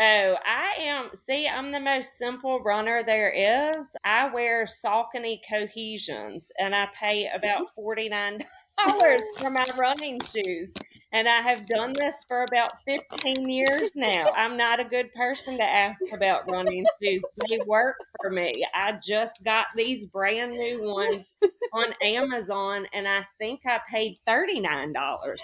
Oh, 0.00 0.34
I 0.46 0.80
am. 0.80 1.10
See, 1.28 1.48
I'm 1.48 1.72
the 1.72 1.80
most 1.80 2.16
simple 2.16 2.60
runner 2.60 3.02
there 3.04 3.30
is. 3.30 3.86
I 4.04 4.32
wear 4.32 4.64
Saucony 4.66 5.40
Cohesions, 5.48 6.50
and 6.58 6.74
I 6.74 6.88
pay 6.98 7.28
about 7.34 7.58
mm-hmm. 7.58 7.74
forty 7.74 8.08
nine 8.08 8.38
dollars 8.86 9.22
for 9.38 9.50
my 9.50 9.66
running 9.78 10.20
shoes. 10.20 10.72
And 11.14 11.28
I 11.28 11.42
have 11.42 11.64
done 11.66 11.92
this 11.92 12.24
for 12.26 12.42
about 12.42 12.72
15 12.84 13.48
years 13.48 13.90
now. 13.94 14.32
I'm 14.36 14.56
not 14.56 14.80
a 14.80 14.84
good 14.84 15.14
person 15.14 15.56
to 15.58 15.62
ask 15.62 16.00
about 16.12 16.50
running 16.50 16.84
shoes. 17.00 17.22
They 17.48 17.60
work 17.66 17.94
for 18.20 18.30
me. 18.30 18.52
I 18.74 18.98
just 19.00 19.44
got 19.44 19.66
these 19.76 20.06
brand 20.06 20.50
new 20.50 20.82
ones 20.82 21.24
on 21.72 21.94
Amazon 22.02 22.88
and 22.92 23.06
I 23.06 23.24
think 23.38 23.60
I 23.64 23.78
paid 23.88 24.18
$39 24.28 24.92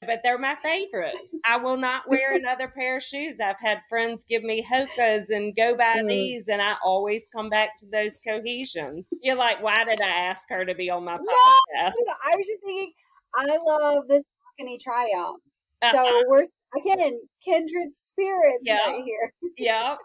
but 0.00 0.20
they're 0.24 0.38
my 0.38 0.56
favorite. 0.62 1.14
I 1.44 1.58
will 1.58 1.76
not 1.76 2.08
wear 2.08 2.34
another 2.34 2.68
pair 2.68 2.96
of 2.96 3.02
shoes. 3.02 3.36
I've 3.38 3.60
had 3.62 3.78
friends 3.88 4.24
give 4.28 4.42
me 4.42 4.66
Hokas 4.68 5.26
and 5.28 5.54
go 5.54 5.76
buy 5.76 5.98
mm. 5.98 6.08
these, 6.08 6.48
and 6.48 6.60
I 6.60 6.74
always 6.84 7.26
come 7.32 7.48
back 7.48 7.76
to 7.78 7.86
those 7.86 8.14
cohesions. 8.26 9.08
You're 9.22 9.36
like, 9.36 9.62
why 9.62 9.84
did 9.84 10.00
I 10.00 10.30
ask 10.30 10.48
her 10.48 10.64
to 10.64 10.74
be 10.74 10.90
on 10.90 11.04
my 11.04 11.16
podcast? 11.16 11.92
No, 11.98 12.14
I 12.24 12.36
was 12.36 12.46
just 12.46 12.62
thinking, 12.64 12.92
I 13.34 13.58
love 13.64 14.08
this 14.08 14.24
Saucony 14.24 14.78
Triumph. 14.80 15.40
Uh-uh. 15.82 15.92
So 15.92 16.22
we're 16.28 16.44
again 16.76 17.18
kindred 17.44 17.92
spirits 17.92 18.64
yep. 18.64 18.80
right 18.86 19.02
here. 19.04 19.32
Yeah. 19.56 19.96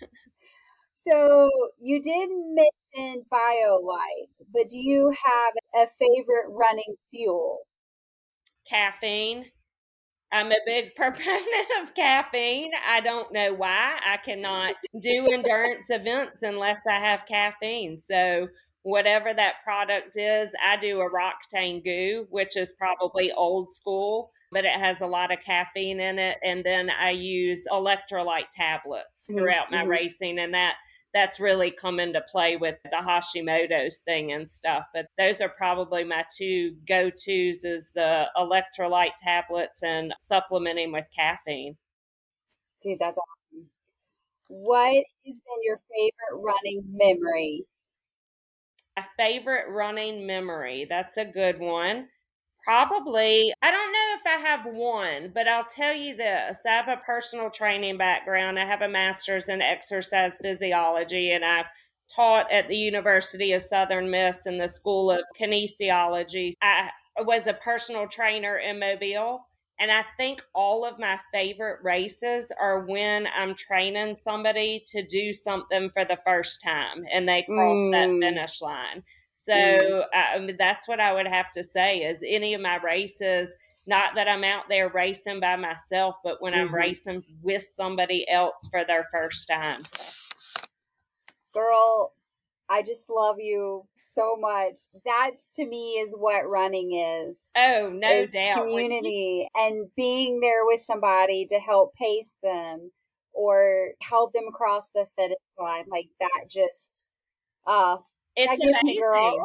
so 0.94 1.50
you 1.80 2.02
did 2.02 2.30
mention 2.30 3.24
Biolyte, 3.32 4.42
but 4.52 4.68
do 4.70 4.78
you 4.78 5.10
have 5.10 5.84
a 5.84 5.88
favorite 5.98 6.48
running 6.48 6.94
fuel? 7.12 7.60
caffeine. 8.70 9.46
I'm 10.32 10.52
a 10.52 10.58
big 10.64 10.94
proponent 10.96 11.68
of 11.82 11.94
caffeine. 11.94 12.70
I 12.88 13.00
don't 13.00 13.32
know 13.32 13.52
why. 13.52 13.98
I 14.04 14.16
cannot 14.24 14.76
do 15.00 15.26
endurance 15.32 15.90
events 15.90 16.42
unless 16.42 16.78
I 16.88 17.00
have 17.00 17.20
caffeine. 17.28 18.00
So, 18.00 18.48
whatever 18.82 19.32
that 19.34 19.54
product 19.64 20.16
is, 20.16 20.50
I 20.64 20.76
do 20.80 21.00
a 21.00 21.10
Roctane 21.10 21.84
goo, 21.84 22.26
which 22.30 22.56
is 22.56 22.72
probably 22.78 23.32
old 23.32 23.72
school, 23.72 24.30
but 24.52 24.64
it 24.64 24.78
has 24.78 25.00
a 25.00 25.06
lot 25.06 25.32
of 25.32 25.38
caffeine 25.44 26.00
in 26.00 26.18
it. 26.18 26.38
And 26.42 26.64
then 26.64 26.90
I 26.90 27.10
use 27.10 27.66
electrolyte 27.70 28.50
tablets 28.52 29.26
mm-hmm, 29.28 29.38
throughout 29.38 29.70
my 29.70 29.78
mm-hmm. 29.78 29.90
racing, 29.90 30.38
and 30.38 30.54
that 30.54 30.74
that's 31.12 31.40
really 31.40 31.72
come 31.72 31.98
into 31.98 32.20
play 32.30 32.56
with 32.56 32.80
the 32.84 32.90
Hashimoto's 32.96 33.98
thing 34.04 34.32
and 34.32 34.50
stuff. 34.50 34.84
But 34.94 35.06
those 35.18 35.40
are 35.40 35.48
probably 35.48 36.04
my 36.04 36.24
two 36.36 36.76
go 36.86 37.10
tos 37.10 37.64
is 37.64 37.90
the 37.94 38.26
electrolyte 38.36 39.16
tablets 39.18 39.82
and 39.82 40.14
supplementing 40.18 40.92
with 40.92 41.06
caffeine. 41.16 41.76
Dude, 42.82 42.98
that's 43.00 43.18
awesome. 43.18 43.66
What 44.48 44.94
has 44.94 45.04
been 45.24 45.62
your 45.64 45.80
favorite 45.90 46.42
running 46.42 46.84
memory? 46.92 47.66
Favorite 49.16 49.70
running 49.70 50.26
memory. 50.26 50.86
That's 50.88 51.16
a 51.16 51.24
good 51.24 51.58
one. 51.58 52.08
Probably, 52.62 53.52
I 53.62 53.70
don't 53.70 53.92
know 53.92 54.16
if 54.18 54.26
I 54.26 54.48
have 54.48 54.66
one, 54.66 55.32
but 55.34 55.48
I'll 55.48 55.64
tell 55.64 55.94
you 55.94 56.14
this. 56.14 56.58
I 56.66 56.72
have 56.72 56.88
a 56.88 57.00
personal 57.06 57.50
training 57.50 57.96
background. 57.96 58.58
I 58.58 58.66
have 58.66 58.82
a 58.82 58.88
master's 58.88 59.48
in 59.48 59.62
exercise 59.62 60.36
physiology, 60.42 61.32
and 61.32 61.44
I've 61.44 61.66
taught 62.14 62.52
at 62.52 62.68
the 62.68 62.76
University 62.76 63.52
of 63.52 63.62
Southern 63.62 64.10
Miss 64.10 64.46
in 64.46 64.58
the 64.58 64.68
School 64.68 65.10
of 65.10 65.20
Kinesiology. 65.40 66.52
I 66.62 66.90
was 67.20 67.46
a 67.46 67.54
personal 67.54 68.06
trainer 68.08 68.58
in 68.58 68.78
Mobile. 68.78 69.40
And 69.80 69.90
I 69.90 70.04
think 70.18 70.42
all 70.54 70.84
of 70.84 70.98
my 70.98 71.18
favorite 71.32 71.78
races 71.82 72.52
are 72.60 72.80
when 72.80 73.26
I'm 73.34 73.54
training 73.54 74.18
somebody 74.22 74.84
to 74.88 75.02
do 75.06 75.32
something 75.32 75.88
for 75.94 76.04
the 76.04 76.18
first 76.24 76.60
time 76.62 77.06
and 77.10 77.26
they 77.26 77.44
cross 77.48 77.78
mm. 77.78 77.92
that 77.92 78.28
finish 78.28 78.60
line. 78.60 79.02
So 79.36 79.54
mm. 79.54 80.58
that's 80.58 80.86
what 80.86 81.00
I 81.00 81.14
would 81.14 81.26
have 81.26 81.50
to 81.52 81.64
say 81.64 82.00
is 82.00 82.22
any 82.26 82.52
of 82.52 82.60
my 82.60 82.76
races, 82.76 83.56
not 83.86 84.14
that 84.16 84.28
I'm 84.28 84.44
out 84.44 84.64
there 84.68 84.90
racing 84.90 85.40
by 85.40 85.56
myself, 85.56 86.16
but 86.22 86.42
when 86.42 86.52
mm-hmm. 86.52 86.68
I'm 86.68 86.74
racing 86.74 87.24
with 87.42 87.66
somebody 87.74 88.28
else 88.28 88.68
for 88.70 88.84
their 88.84 89.08
first 89.10 89.48
time. 89.48 89.80
Girl, 91.54 92.12
I 92.70 92.82
just 92.82 93.10
love 93.10 93.36
you 93.40 93.84
so 93.98 94.36
much. 94.38 94.78
That's 95.04 95.56
to 95.56 95.66
me 95.66 95.94
is 95.94 96.14
what 96.16 96.48
running 96.48 96.92
is. 96.94 97.50
Oh, 97.56 97.90
no 97.92 98.08
is 98.08 98.32
doubt. 98.32 98.58
Community 98.58 99.48
and 99.56 99.88
being 99.96 100.38
there 100.40 100.64
with 100.64 100.80
somebody 100.80 101.46
to 101.46 101.58
help 101.58 101.94
pace 101.96 102.36
them 102.44 102.92
or 103.32 103.88
help 104.00 104.32
them 104.32 104.44
across 104.48 104.90
the 104.90 105.06
finish 105.18 105.36
line. 105.58 105.84
Like 105.90 106.10
that 106.20 106.46
just 106.48 107.08
uh 107.66 107.96
It's 108.36 108.52
amazing. 108.52 109.00
girl. 109.00 109.36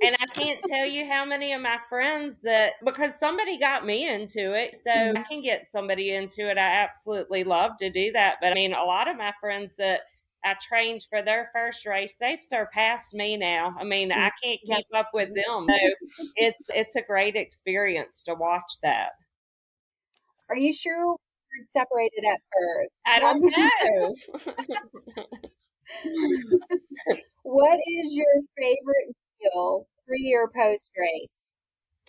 and 0.00 0.14
I 0.20 0.26
can't 0.26 0.60
tell 0.64 0.86
you 0.86 1.04
how 1.10 1.24
many 1.24 1.52
of 1.54 1.60
my 1.60 1.78
friends 1.88 2.36
that 2.44 2.74
because 2.84 3.10
somebody 3.18 3.58
got 3.58 3.84
me 3.86 4.08
into 4.08 4.54
it, 4.54 4.76
so 4.76 4.90
mm-hmm. 4.90 5.18
I 5.18 5.22
can 5.24 5.42
get 5.42 5.66
somebody 5.72 6.14
into 6.14 6.48
it. 6.48 6.58
I 6.58 6.84
absolutely 6.84 7.42
love 7.42 7.72
to 7.80 7.90
do 7.90 8.12
that. 8.12 8.36
But 8.40 8.52
I 8.52 8.54
mean, 8.54 8.72
a 8.72 8.84
lot 8.84 9.08
of 9.08 9.16
my 9.16 9.32
friends 9.40 9.74
that 9.78 10.02
I 10.44 10.54
trained 10.60 11.06
for 11.10 11.22
their 11.22 11.50
first 11.54 11.86
race, 11.86 12.16
they've 12.20 12.42
surpassed 12.42 13.14
me 13.14 13.36
now. 13.36 13.74
I 13.78 13.84
mean, 13.84 14.12
I 14.12 14.30
can't 14.42 14.60
keep 14.64 14.86
up 14.94 15.10
with 15.12 15.30
them. 15.34 15.66
So 15.68 16.28
it's 16.36 16.66
it's 16.74 16.96
a 16.96 17.02
great 17.02 17.36
experience 17.36 18.22
to 18.24 18.34
watch 18.34 18.72
that. 18.82 19.10
Are 20.48 20.56
you 20.56 20.72
sure 20.72 21.08
we're 21.08 21.62
separated 21.62 22.24
at 22.32 22.40
first? 22.52 22.90
I 23.06 23.20
don't 23.20 23.42
know. 23.42 24.14
what 27.42 27.78
is 27.86 28.16
your 28.16 28.42
favorite 28.58 29.14
meal 29.40 29.86
pre 30.06 30.34
or 30.34 30.50
post 30.54 30.92
race? 30.96 31.47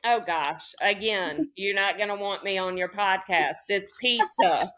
Oh 0.06 0.22
gosh, 0.26 0.74
again, 0.82 1.52
you're 1.56 1.76
not 1.76 1.98
going 1.98 2.10
to 2.10 2.16
want 2.16 2.44
me 2.44 2.58
on 2.58 2.78
your 2.78 2.90
podcast. 2.90 3.56
It's 3.68 3.98
pizza. 4.02 4.72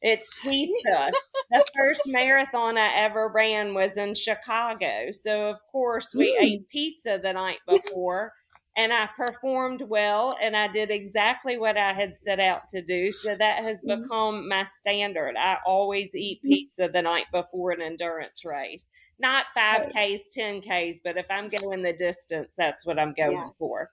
It's 0.00 0.40
pizza. 0.42 1.12
the 1.50 1.64
first 1.76 2.02
marathon 2.06 2.78
I 2.78 2.94
ever 2.98 3.28
ran 3.34 3.74
was 3.74 3.96
in 3.96 4.14
Chicago. 4.14 5.10
So, 5.10 5.50
of 5.50 5.56
course, 5.72 6.14
we 6.14 6.36
mm. 6.36 6.42
ate 6.42 6.68
pizza 6.68 7.18
the 7.20 7.32
night 7.32 7.58
before 7.66 8.32
and 8.78 8.92
I 8.92 9.08
performed 9.16 9.82
well 9.82 10.38
and 10.40 10.56
I 10.56 10.68
did 10.68 10.92
exactly 10.92 11.58
what 11.58 11.76
I 11.76 11.92
had 11.92 12.16
set 12.16 12.38
out 12.38 12.68
to 12.70 12.80
do. 12.80 13.10
So 13.10 13.34
that 13.34 13.64
has 13.64 13.82
mm-hmm. 13.82 14.02
become 14.02 14.48
my 14.48 14.64
standard. 14.64 15.34
I 15.36 15.56
always 15.66 16.14
eat 16.14 16.38
mm-hmm. 16.38 16.52
pizza 16.52 16.88
the 16.90 17.02
night 17.02 17.26
before 17.32 17.72
an 17.72 17.82
endurance 17.82 18.44
race. 18.44 18.86
Not 19.18 19.46
5Ks, 19.56 20.20
10Ks, 20.38 21.00
but 21.02 21.16
if 21.16 21.26
I'm 21.28 21.48
going 21.48 21.82
the 21.82 21.92
distance, 21.92 22.54
that's 22.56 22.86
what 22.86 23.00
I'm 23.00 23.14
going 23.14 23.32
yeah. 23.32 23.48
for. 23.58 23.90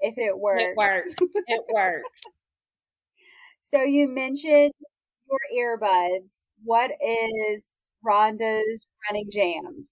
If 0.00 0.14
it 0.16 0.38
works. 0.38 0.62
It 0.62 0.76
works. 0.76 1.14
it 1.46 1.64
works. 1.72 2.22
So 3.58 3.82
you 3.82 4.08
mentioned 4.08 4.72
your 5.28 5.78
earbuds. 5.78 6.44
What 6.64 6.92
is 7.00 7.68
Rhonda's 8.04 8.86
running 9.08 9.28
jam? 9.30 9.86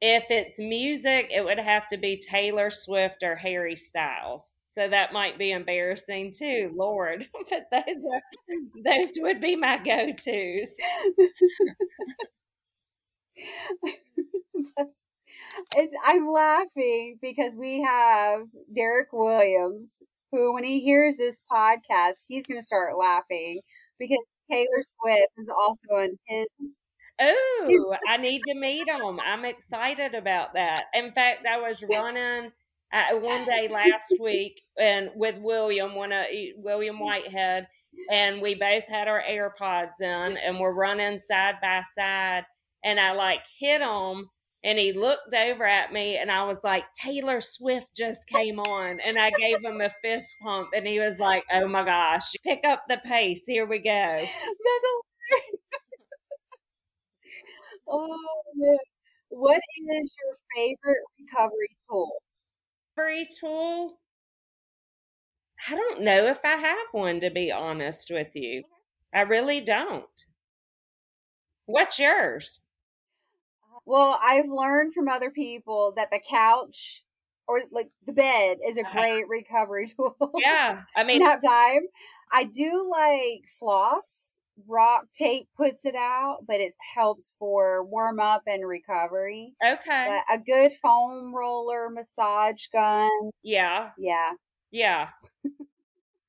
If 0.00 0.24
it's 0.30 0.58
music, 0.58 1.30
it 1.30 1.44
would 1.44 1.58
have 1.58 1.86
to 1.88 1.96
be 1.96 2.20
Taylor 2.20 2.70
Swift 2.70 3.22
or 3.22 3.36
Harry 3.36 3.76
Styles. 3.76 4.54
So 4.66 4.88
that 4.88 5.12
might 5.12 5.38
be 5.38 5.52
embarrassing 5.52 6.32
too, 6.36 6.72
Lord. 6.74 7.26
But 7.50 7.66
those 7.70 8.04
are, 8.04 8.22
those 8.84 9.12
would 9.18 9.40
be 9.40 9.56
my 9.56 9.78
go 9.78 10.12
tos. 10.12 10.76
I'm 16.06 16.26
laughing 16.28 17.18
because 17.20 17.54
we 17.56 17.82
have 17.82 18.42
Derek 18.74 19.12
Williams, 19.12 20.02
who, 20.32 20.54
when 20.54 20.64
he 20.64 20.80
hears 20.80 21.16
this 21.16 21.42
podcast, 21.50 22.24
he's 22.28 22.46
going 22.46 22.60
to 22.60 22.66
start 22.66 22.96
laughing 22.98 23.60
because 23.98 24.24
Taylor 24.50 24.82
Swift 24.82 25.32
is 25.38 25.48
also 25.48 26.02
on 26.02 26.18
his 26.26 26.48
Oh, 27.20 27.96
I 28.08 28.16
need 28.16 28.42
to 28.48 28.54
meet 28.54 28.88
him. 28.88 29.20
I'm 29.24 29.44
excited 29.44 30.14
about 30.14 30.54
that. 30.54 30.82
In 30.94 31.12
fact, 31.12 31.46
I 31.46 31.58
was 31.58 31.84
running 31.88 32.50
uh, 32.92 33.16
one 33.18 33.44
day 33.44 33.68
last 33.68 34.14
week 34.20 34.60
and 34.78 35.10
with 35.14 35.36
William, 35.38 35.94
one 35.94 36.12
of 36.12 36.26
William 36.56 36.98
Whitehead, 36.98 37.66
and 38.10 38.42
we 38.42 38.54
both 38.54 38.84
had 38.88 39.08
our 39.08 39.22
AirPods 39.22 40.00
in, 40.00 40.36
and 40.36 40.58
we're 40.58 40.74
running 40.74 41.20
side 41.28 41.56
by 41.62 41.82
side. 41.96 42.44
And 42.84 43.00
I 43.00 43.12
like 43.12 43.40
hit 43.58 43.80
him, 43.80 44.28
and 44.64 44.78
he 44.78 44.92
looked 44.92 45.34
over 45.34 45.64
at 45.66 45.92
me, 45.92 46.16
and 46.16 46.30
I 46.30 46.44
was 46.44 46.58
like, 46.64 46.84
Taylor 46.94 47.40
Swift 47.40 47.86
just 47.96 48.26
came 48.26 48.58
on, 48.58 48.98
and 49.06 49.18
I 49.18 49.30
gave 49.30 49.62
him 49.62 49.80
a 49.80 49.90
fist 50.02 50.30
pump, 50.42 50.70
and 50.74 50.86
he 50.86 50.98
was 50.98 51.20
like, 51.20 51.44
Oh 51.52 51.68
my 51.68 51.84
gosh, 51.84 52.32
pick 52.42 52.60
up 52.64 52.84
the 52.88 52.98
pace. 53.04 53.42
Here 53.46 53.66
we 53.66 53.78
go. 53.78 54.18
Oh, 57.88 58.42
man. 58.54 58.76
What 59.30 59.60
is 59.88 60.16
your 60.22 60.36
favorite 60.54 61.04
recovery 61.18 61.76
tool? 61.88 62.12
Recovery 62.96 63.28
tool? 63.40 63.98
I 65.68 65.74
don't 65.74 66.02
know 66.02 66.26
if 66.26 66.38
I 66.44 66.56
have 66.56 66.86
one, 66.92 67.20
to 67.20 67.30
be 67.30 67.50
honest 67.50 68.08
with 68.10 68.36
you. 68.36 68.64
I 69.12 69.22
really 69.22 69.60
don't. 69.60 70.24
What's 71.66 71.98
yours? 71.98 72.60
Well, 73.86 74.18
I've 74.22 74.48
learned 74.48 74.94
from 74.94 75.08
other 75.08 75.30
people 75.30 75.94
that 75.96 76.10
the 76.10 76.20
couch 76.28 77.04
or 77.46 77.62
like 77.70 77.90
the 78.06 78.12
bed 78.12 78.58
is 78.66 78.78
a 78.78 78.82
uh-huh. 78.82 79.00
great 79.00 79.28
recovery 79.28 79.86
tool. 79.96 80.16
Yeah. 80.38 80.82
I 80.96 81.04
mean, 81.04 81.20
nap 81.20 81.40
time. 81.42 81.82
I 82.32 82.44
do 82.44 82.88
like 82.90 83.44
floss 83.58 84.38
RockTape 84.68 85.48
puts 85.56 85.84
it 85.84 85.94
out, 85.94 86.38
but 86.46 86.60
it 86.60 86.74
helps 86.94 87.34
for 87.38 87.84
warm 87.84 88.20
up 88.20 88.42
and 88.46 88.66
recovery. 88.66 89.54
Okay. 89.64 90.22
But 90.28 90.34
a 90.34 90.38
good 90.38 90.72
foam 90.80 91.34
roller 91.34 91.90
massage 91.90 92.66
gun. 92.72 93.30
Yeah. 93.42 93.90
Yeah. 93.98 94.32
Yeah. 94.70 95.08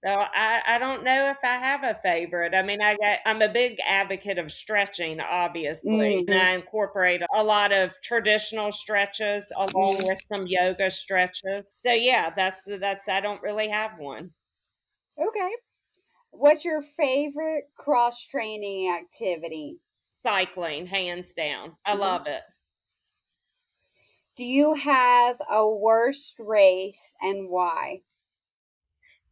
So 0.06 0.12
I, 0.12 0.60
I 0.68 0.78
don't 0.78 1.04
know 1.04 1.32
if 1.32 1.38
I 1.44 1.58
have 1.58 1.84
a 1.84 1.98
favorite. 2.04 2.54
I 2.54 2.62
mean, 2.62 2.80
I 2.80 2.96
got, 2.96 3.20
I'm 3.26 3.41
a 3.41 3.52
big 3.52 3.78
advocate 3.88 4.38
of 4.38 4.52
stretching, 4.52 5.20
obviously, 5.20 5.91
mm-hmm. 5.91 6.32
and 6.32 6.41
I 6.41 6.54
incorporate 6.54 7.22
a 7.36 7.44
lot 7.44 7.72
of 7.72 7.91
traditional 8.04 8.72
stretches 8.72 9.52
along 9.56 10.06
with 10.06 10.20
some 10.32 10.46
yoga 10.46 10.91
stretches. 10.91 11.74
So 11.84 11.91
yeah, 11.91 12.30
that's 12.36 12.65
that's 12.80 13.10
I 13.10 13.20
don't 13.20 13.41
really 13.41 13.70
have 13.70 13.91
one. 13.98 14.30
Okay. 15.20 15.52
What's 16.30 16.65
your 16.65 16.84
favorite 16.84 17.63
cross 17.76 18.28
training 18.28 18.96
activity? 18.96 19.80
Cycling, 20.13 20.86
hands 20.86 21.34
down. 21.34 21.74
I 21.84 21.91
mm-hmm. 21.91 22.02
love 22.02 22.28
it. 22.28 22.41
Do 24.38 24.46
you 24.46 24.76
have 24.76 25.38
a 25.50 25.68
worst 25.68 26.36
race 26.38 27.13
and 27.22 27.50
why? 27.50 28.02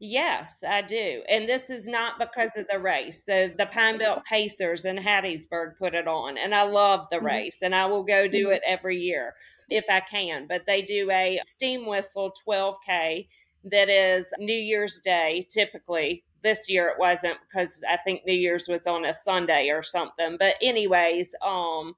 Yes, 0.05 0.55
I 0.67 0.81
do. 0.81 1.23
And 1.29 1.47
this 1.47 1.69
is 1.69 1.87
not 1.87 2.19
because 2.19 2.51
of 2.57 2.65
the 2.69 2.77
race. 2.77 3.23
So 3.25 3.49
the 3.57 3.67
Pine 3.67 3.97
Belt 3.97 4.19
Pacers 4.29 4.83
in 4.83 4.97
Hattiesburg 4.97 5.77
put 5.79 5.93
it 5.93 6.09
on, 6.09 6.37
and 6.37 6.53
I 6.53 6.63
love 6.63 7.07
the 7.09 7.17
mm-hmm. 7.17 7.25
race, 7.25 7.59
and 7.61 7.73
I 7.73 7.85
will 7.85 8.03
go 8.03 8.27
do 8.27 8.47
mm-hmm. 8.47 8.53
it 8.55 8.61
every 8.67 8.99
year 8.99 9.33
if 9.69 9.85
I 9.89 10.01
can. 10.01 10.45
But 10.45 10.63
they 10.67 10.81
do 10.81 11.09
a 11.09 11.39
steam 11.43 11.85
whistle 11.85 12.33
12K 12.45 13.27
that 13.71 13.87
is 13.87 14.25
New 14.39 14.53
Year's 14.53 14.99
Day, 14.99 15.47
typically 15.49 16.25
this 16.43 16.69
year 16.69 16.89
it 16.89 16.99
wasn't 16.99 17.37
because 17.49 17.81
I 17.89 17.95
think 17.95 18.25
New 18.25 18.33
Year's 18.33 18.67
was 18.67 18.85
on 18.85 19.05
a 19.05 19.13
Sunday 19.13 19.69
or 19.69 19.81
something. 19.81 20.35
But 20.37 20.55
anyways, 20.61 21.33
um 21.41 21.95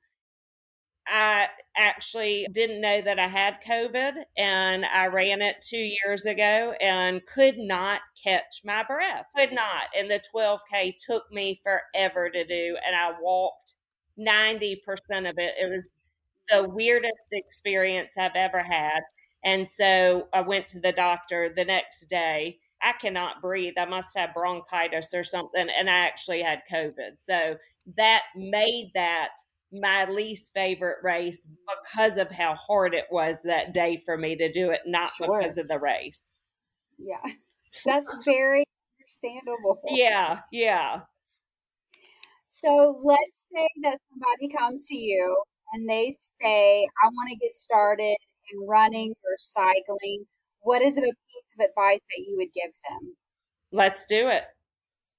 I 1.08 1.48
actually 1.78 2.48
didn't 2.52 2.82
know 2.82 3.02
that 3.02 3.20
I 3.20 3.28
had 3.28 3.58
COVID 3.68 4.13
and 4.38 4.86
I 4.86 5.08
ran 5.08 5.41
it 5.41 5.58
two 5.62 5.78
years 5.78 6.26
ago 6.26 6.74
and 6.82 7.22
could 7.26 7.58
not 7.58 8.02
catch 8.24 8.62
my 8.63 8.84
breath. 8.84 9.26
Could 9.36 9.54
not. 9.54 9.84
And 9.98 10.10
the 10.10 10.22
12K 10.34 10.96
took 11.06 11.24
me 11.32 11.62
forever 11.63 12.30
to 12.30 12.46
do. 12.46 12.78
And 12.86 12.96
I 12.96 13.13
walked 13.22 13.74
90% 14.20 15.30
of 15.30 15.38
it. 15.38 15.54
It 15.62 15.70
was 15.70 15.89
the 16.50 16.68
weirdest 16.68 17.28
experience 17.32 18.13
I've 18.18 18.36
ever 18.36 18.63
had. 18.63 19.02
And 19.44 19.70
so 19.70 20.28
I 20.34 20.41
went 20.41 20.68
to 20.70 20.80
the 20.80 20.91
doctor 20.91 21.54
the 21.56 21.65
next 21.65 22.06
day 22.06 22.60
I 22.82 22.94
cannot 23.02 23.41
breathe. 23.41 23.74
I 23.78 23.86
must 23.86 24.15
have 24.18 24.34
bronchitis 24.34 25.13
or 25.13 25.24
something. 25.24 25.68
And 25.76 25.89
I 25.89 26.00
actually 26.00 26.41
had 26.41 26.62
COVID. 26.72 27.18
So 27.20 27.56
that 27.98 28.24
made 28.36 28.91
that 28.94 29.32
my 29.80 30.06
least 30.10 30.52
favorite 30.54 30.98
race 31.04 31.48
because 31.86 32.18
of 32.18 32.30
how 32.30 32.56
hard 32.56 32.94
it 32.94 33.06
was 33.12 33.42
that 33.44 33.74
day 33.74 34.02
for 34.06 34.18
me 34.18 34.36
to 34.36 34.52
do 34.52 34.72
it, 34.72 34.82
not 34.86 35.12
sure. 35.12 35.40
because 35.40 35.58
of 35.58 35.68
the 35.68 35.80
race. 35.80 36.34
Yeah. 36.98 37.22
That's 37.86 38.10
very 38.24 38.66
understandable. 39.00 39.82
Yeah. 39.90 40.40
Yeah. 40.52 41.02
So 42.48 43.00
let's 43.04 43.48
say 43.54 43.68
that 43.84 44.00
somebody 44.10 44.56
comes 44.58 44.86
to 44.88 44.96
you 44.96 45.44
and 45.74 45.90
they 45.90 46.14
say, 46.42 46.88
I 47.04 47.08
want 47.08 47.30
to 47.30 47.36
get 47.36 47.54
started 47.54 48.16
in 48.54 48.68
running 48.68 49.14
or 49.24 49.36
cycling. 49.38 50.26
What 50.62 50.82
is 50.82 50.98
a 50.98 51.02
piece 51.02 51.12
of 51.60 51.66
advice 51.66 52.00
that 52.00 52.24
you 52.26 52.38
would 52.38 52.54
give 52.54 52.72
them? 52.90 53.16
Let's 53.72 54.06
do 54.06 54.30
it. 54.30 54.44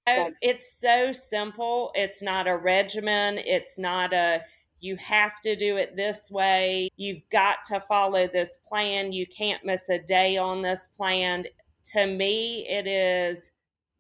Good. 0.06 0.34
It's 0.40 0.80
so 0.80 1.12
simple. 1.12 1.90
It's 1.94 2.22
not 2.22 2.46
a 2.46 2.56
regimen. 2.56 3.38
It's 3.38 3.78
not 3.78 4.12
a, 4.12 4.42
you 4.80 4.96
have 4.96 5.40
to 5.42 5.56
do 5.56 5.76
it 5.76 5.96
this 5.96 6.30
way. 6.30 6.90
You've 6.96 7.22
got 7.30 7.64
to 7.66 7.82
follow 7.88 8.28
this 8.28 8.58
plan. 8.68 9.12
You 9.12 9.26
can't 9.26 9.64
miss 9.64 9.88
a 9.88 9.98
day 9.98 10.36
on 10.36 10.62
this 10.62 10.88
plan. 10.96 11.44
To 11.92 12.06
me, 12.06 12.66
it 12.68 12.86
is 12.86 13.52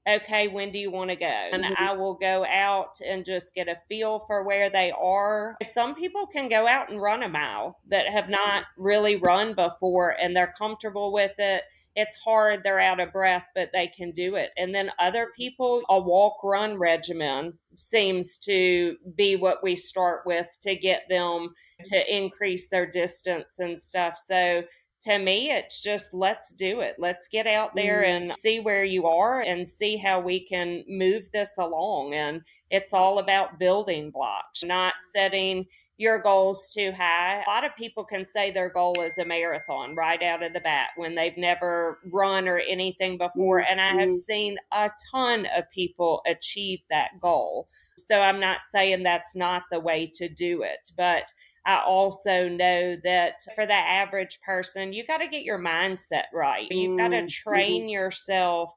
okay, 0.08 0.48
when 0.48 0.70
do 0.70 0.78
you 0.78 0.90
want 0.90 1.10
to 1.10 1.16
go? 1.16 1.26
And 1.26 1.64
mm-hmm. 1.64 1.82
I 1.82 1.92
will 1.92 2.14
go 2.14 2.44
out 2.44 3.00
and 3.04 3.24
just 3.24 3.54
get 3.54 3.68
a 3.68 3.76
feel 3.88 4.24
for 4.26 4.44
where 4.44 4.70
they 4.70 4.92
are. 4.92 5.56
Some 5.62 5.94
people 5.94 6.26
can 6.26 6.48
go 6.48 6.66
out 6.66 6.90
and 6.90 7.02
run 7.02 7.22
a 7.22 7.28
mile 7.28 7.78
that 7.88 8.06
have 8.06 8.28
not 8.28 8.64
really 8.76 9.16
run 9.16 9.54
before 9.54 10.10
and 10.10 10.34
they're 10.34 10.54
comfortable 10.56 11.12
with 11.12 11.34
it. 11.38 11.64
It's 11.96 12.16
hard, 12.18 12.60
they're 12.62 12.78
out 12.78 13.00
of 13.00 13.12
breath, 13.12 13.46
but 13.54 13.70
they 13.72 13.88
can 13.88 14.10
do 14.10 14.36
it. 14.36 14.50
And 14.58 14.74
then 14.74 14.90
other 14.98 15.30
people, 15.34 15.82
a 15.88 15.98
walk 15.98 16.44
run 16.44 16.78
regimen 16.78 17.54
seems 17.74 18.36
to 18.40 18.96
be 19.16 19.34
what 19.34 19.62
we 19.62 19.76
start 19.76 20.22
with 20.26 20.46
to 20.62 20.76
get 20.76 21.04
them 21.08 21.54
to 21.84 22.14
increase 22.14 22.68
their 22.68 22.86
distance 22.86 23.58
and 23.58 23.80
stuff. 23.80 24.18
So 24.18 24.62
to 25.02 25.18
me, 25.18 25.50
it's 25.50 25.80
just 25.80 26.12
let's 26.12 26.52
do 26.52 26.80
it. 26.80 26.96
Let's 26.98 27.28
get 27.28 27.46
out 27.46 27.74
there 27.74 28.02
mm. 28.02 28.08
and 28.08 28.32
see 28.32 28.60
where 28.60 28.84
you 28.84 29.06
are 29.06 29.40
and 29.40 29.68
see 29.68 29.96
how 29.96 30.20
we 30.20 30.46
can 30.46 30.84
move 30.88 31.30
this 31.32 31.50
along. 31.58 32.14
And 32.14 32.42
it's 32.70 32.92
all 32.92 33.18
about 33.18 33.58
building 33.58 34.10
blocks, 34.10 34.64
not 34.64 34.94
setting 35.14 35.66
your 35.98 36.18
goals 36.18 36.72
too 36.72 36.92
high. 36.96 37.42
A 37.46 37.50
lot 37.50 37.64
of 37.64 37.74
people 37.76 38.04
can 38.04 38.26
say 38.26 38.50
their 38.50 38.68
goal 38.68 38.94
is 39.00 39.16
a 39.18 39.24
marathon 39.24 39.94
right 39.94 40.22
out 40.22 40.42
of 40.42 40.52
the 40.52 40.60
bat 40.60 40.88
when 40.96 41.14
they've 41.14 41.36
never 41.36 41.98
run 42.12 42.48
or 42.48 42.58
anything 42.58 43.16
before. 43.16 43.60
And 43.60 43.80
I 43.80 43.90
have 43.90 44.08
mm-hmm. 44.08 44.24
seen 44.28 44.56
a 44.72 44.90
ton 45.12 45.46
of 45.56 45.64
people 45.74 46.22
achieve 46.26 46.80
that 46.90 47.18
goal. 47.20 47.68
So 47.98 48.20
I'm 48.20 48.40
not 48.40 48.58
saying 48.70 49.02
that's 49.02 49.34
not 49.34 49.62
the 49.70 49.80
way 49.80 50.10
to 50.16 50.28
do 50.28 50.62
it, 50.62 50.90
but 50.96 51.32
I 51.64 51.82
also 51.84 52.48
know 52.48 52.96
that 53.02 53.40
for 53.54 53.66
the 53.66 53.72
average 53.72 54.38
person, 54.44 54.92
you 54.92 55.04
got 55.04 55.18
to 55.18 55.28
get 55.28 55.42
your 55.42 55.58
mindset 55.58 56.24
right. 56.32 56.68
You've 56.70 56.98
got 56.98 57.08
to 57.08 57.16
mm-hmm. 57.16 57.48
train 57.50 57.88
yourself 57.88 58.70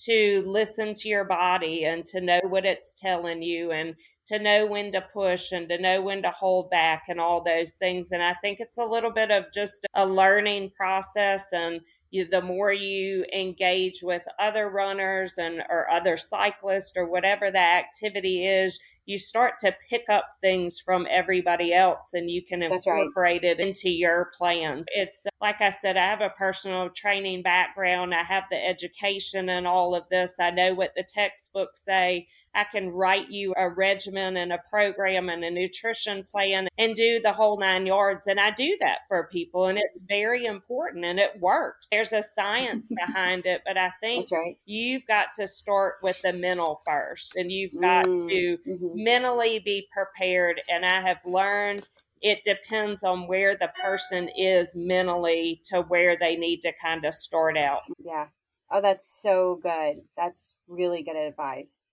to 0.00 0.42
listen 0.44 0.92
to 0.92 1.08
your 1.08 1.24
body 1.24 1.84
and 1.84 2.04
to 2.06 2.20
know 2.20 2.40
what 2.42 2.66
it's 2.66 2.94
telling 2.94 3.42
you 3.42 3.70
and 3.70 3.94
to 4.26 4.38
know 4.38 4.66
when 4.66 4.92
to 4.92 5.00
push 5.12 5.52
and 5.52 5.68
to 5.68 5.78
know 5.78 6.00
when 6.00 6.22
to 6.22 6.30
hold 6.30 6.70
back 6.70 7.04
and 7.08 7.20
all 7.20 7.42
those 7.42 7.72
things. 7.72 8.10
And 8.12 8.22
I 8.22 8.34
think 8.34 8.58
it's 8.60 8.78
a 8.78 8.84
little 8.84 9.10
bit 9.10 9.30
of 9.30 9.44
just 9.52 9.86
a 9.94 10.06
learning 10.06 10.72
process 10.76 11.44
and 11.52 11.80
you, 12.10 12.24
the 12.24 12.42
more 12.42 12.72
you 12.72 13.24
engage 13.34 14.00
with 14.02 14.22
other 14.38 14.68
runners 14.70 15.36
and 15.36 15.62
or 15.68 15.90
other 15.90 16.16
cyclists 16.16 16.92
or 16.96 17.06
whatever 17.06 17.50
the 17.50 17.58
activity 17.58 18.46
is, 18.46 18.78
you 19.06 19.18
start 19.18 19.54
to 19.60 19.74
pick 19.90 20.04
up 20.08 20.24
things 20.40 20.80
from 20.80 21.06
everybody 21.10 21.74
else 21.74 22.14
and 22.14 22.30
you 22.30 22.42
can 22.42 22.62
incorporate 22.62 23.42
right. 23.42 23.44
it 23.44 23.60
into 23.60 23.90
your 23.90 24.30
plans. 24.36 24.86
It's 24.94 25.26
like 25.40 25.60
I 25.60 25.70
said, 25.70 25.96
I 25.96 26.06
have 26.06 26.20
a 26.20 26.30
personal 26.30 26.88
training 26.90 27.42
background. 27.42 28.14
I 28.14 28.22
have 28.22 28.44
the 28.50 28.64
education 28.64 29.48
and 29.48 29.66
all 29.66 29.94
of 29.94 30.04
this. 30.10 30.34
I 30.40 30.50
know 30.50 30.72
what 30.72 30.92
the 30.96 31.04
textbooks 31.06 31.84
say. 31.84 32.28
I 32.54 32.64
can 32.64 32.90
write 32.90 33.30
you 33.30 33.52
a 33.56 33.68
regimen 33.68 34.36
and 34.36 34.52
a 34.52 34.62
program 34.70 35.28
and 35.28 35.44
a 35.44 35.50
nutrition 35.50 36.24
plan 36.24 36.68
and 36.78 36.94
do 36.94 37.20
the 37.20 37.32
whole 37.32 37.58
nine 37.58 37.86
yards. 37.86 38.26
And 38.26 38.38
I 38.38 38.50
do 38.50 38.76
that 38.80 39.00
for 39.08 39.28
people, 39.30 39.66
and 39.66 39.78
it's 39.78 40.02
very 40.08 40.44
important 40.46 41.04
and 41.04 41.18
it 41.18 41.40
works. 41.40 41.88
There's 41.90 42.12
a 42.12 42.22
science 42.34 42.90
behind 43.06 43.46
it, 43.46 43.62
but 43.66 43.76
I 43.76 43.90
think 44.00 44.30
right. 44.30 44.56
you've 44.64 45.06
got 45.06 45.26
to 45.36 45.48
start 45.48 45.96
with 46.02 46.20
the 46.22 46.32
mental 46.32 46.80
first, 46.86 47.34
and 47.36 47.50
you've 47.50 47.78
got 47.80 48.06
mm, 48.06 48.28
to 48.28 48.58
mm-hmm. 48.68 49.02
mentally 49.02 49.60
be 49.64 49.88
prepared. 49.92 50.60
And 50.70 50.84
I 50.84 51.00
have 51.00 51.18
learned 51.24 51.88
it 52.24 52.42
depends 52.42 53.04
on 53.04 53.26
where 53.26 53.54
the 53.54 53.70
person 53.82 54.30
is 54.34 54.74
mentally 54.74 55.60
to 55.66 55.82
where 55.82 56.16
they 56.16 56.36
need 56.36 56.62
to 56.62 56.72
kind 56.80 57.04
of 57.04 57.14
start 57.14 57.58
out. 57.58 57.82
Yeah. 58.02 58.28
Oh, 58.70 58.80
that's 58.80 59.20
so 59.22 59.60
good. 59.62 60.00
That's 60.16 60.54
really 60.66 61.02
good 61.02 61.16
advice. 61.16 61.83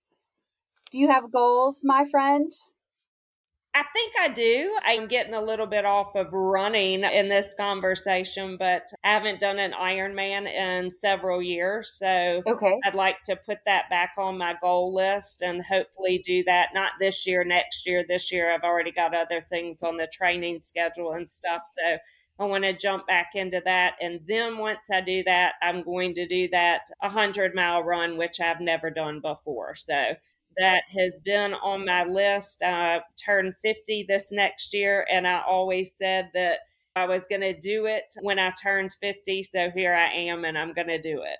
Do 0.92 0.98
you 0.98 1.08
have 1.08 1.32
goals, 1.32 1.80
my 1.82 2.04
friend? 2.10 2.52
I 3.74 3.82
think 3.94 4.12
I 4.20 4.28
do. 4.28 4.76
I'm 4.84 5.08
getting 5.08 5.32
a 5.32 5.40
little 5.40 5.66
bit 5.66 5.86
off 5.86 6.14
of 6.14 6.30
running 6.30 7.02
in 7.04 7.30
this 7.30 7.54
conversation, 7.58 8.58
but 8.58 8.82
I 9.02 9.12
haven't 9.14 9.40
done 9.40 9.58
an 9.58 9.72
Ironman 9.72 10.46
in 10.46 10.92
several 10.92 11.42
years. 11.42 11.94
So 11.98 12.42
okay. 12.46 12.78
I'd 12.84 12.94
like 12.94 13.22
to 13.24 13.36
put 13.36 13.60
that 13.64 13.88
back 13.88 14.10
on 14.18 14.36
my 14.36 14.54
goal 14.60 14.94
list 14.94 15.40
and 15.40 15.64
hopefully 15.64 16.22
do 16.26 16.44
that 16.44 16.68
not 16.74 16.92
this 17.00 17.26
year, 17.26 17.42
next 17.42 17.86
year. 17.86 18.04
This 18.06 18.30
year, 18.30 18.52
I've 18.52 18.64
already 18.64 18.92
got 18.92 19.14
other 19.14 19.46
things 19.48 19.82
on 19.82 19.96
the 19.96 20.08
training 20.12 20.60
schedule 20.60 21.12
and 21.12 21.30
stuff. 21.30 21.62
So 21.74 21.96
I 22.38 22.44
want 22.44 22.64
to 22.64 22.76
jump 22.76 23.06
back 23.06 23.30
into 23.34 23.62
that. 23.64 23.94
And 24.02 24.20
then 24.28 24.58
once 24.58 24.90
I 24.92 25.00
do 25.00 25.22
that, 25.24 25.54
I'm 25.62 25.82
going 25.82 26.14
to 26.16 26.28
do 26.28 26.48
that 26.48 26.82
100 27.00 27.54
mile 27.54 27.82
run, 27.82 28.18
which 28.18 28.38
I've 28.40 28.60
never 28.60 28.90
done 28.90 29.22
before. 29.22 29.76
So 29.76 30.16
that 30.58 30.82
has 30.94 31.18
been 31.24 31.54
on 31.54 31.84
my 31.84 32.04
list. 32.04 32.62
I 32.64 33.00
turned 33.24 33.54
50 33.62 34.06
this 34.08 34.32
next 34.32 34.74
year, 34.74 35.06
and 35.10 35.26
I 35.26 35.42
always 35.46 35.92
said 35.96 36.30
that 36.34 36.58
I 36.94 37.06
was 37.06 37.24
going 37.28 37.40
to 37.40 37.58
do 37.58 37.86
it 37.86 38.04
when 38.20 38.38
I 38.38 38.52
turned 38.62 38.94
50. 39.00 39.42
So 39.44 39.70
here 39.74 39.94
I 39.94 40.12
am, 40.12 40.44
and 40.44 40.58
I'm 40.58 40.72
going 40.72 40.88
to 40.88 41.00
do 41.00 41.22
it. 41.22 41.38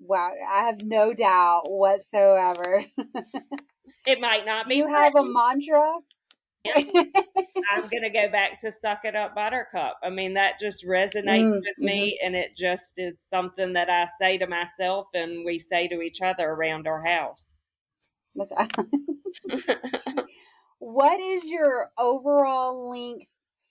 Wow, 0.00 0.32
I 0.50 0.66
have 0.66 0.82
no 0.82 1.12
doubt 1.12 1.62
whatsoever. 1.66 2.84
it 4.06 4.20
might 4.20 4.46
not 4.46 4.64
do 4.66 4.70
be. 4.70 4.74
Do 4.76 4.80
you 4.80 4.94
have 4.94 5.14
a 5.14 5.24
mantra? 5.24 5.98
I'm 6.76 7.88
going 7.88 8.02
to 8.02 8.10
go 8.10 8.30
back 8.30 8.58
to 8.60 8.70
suck 8.70 9.00
it 9.04 9.16
up, 9.16 9.34
buttercup. 9.34 9.98
I 10.02 10.10
mean, 10.10 10.34
that 10.34 10.60
just 10.60 10.84
resonates 10.84 11.54
mm, 11.54 11.60
with 11.60 11.78
me, 11.78 12.18
mm-hmm. 12.20 12.26
and 12.26 12.36
it 12.36 12.56
just 12.56 12.94
is 12.98 13.14
something 13.30 13.72
that 13.74 13.88
I 13.88 14.06
say 14.20 14.38
to 14.38 14.46
myself 14.46 15.06
and 15.14 15.44
we 15.44 15.58
say 15.58 15.88
to 15.88 16.02
each 16.02 16.20
other 16.20 16.50
around 16.50 16.86
our 16.86 17.02
house. 17.02 17.54
That's 18.34 18.52
what 20.78 21.20
is 21.20 21.50
your 21.50 21.90
overall 21.98 22.90
length 22.90 23.26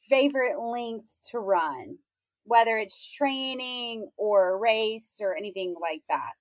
favorite 0.10 0.60
length 0.60 1.16
to 1.32 1.40
run? 1.40 1.98
Whether 2.46 2.78
it's 2.78 3.12
training 3.16 4.10
or 4.18 4.56
a 4.56 4.58
race 4.58 5.18
or 5.22 5.38
anything 5.38 5.76
like 5.80 6.02
that. 6.10 6.32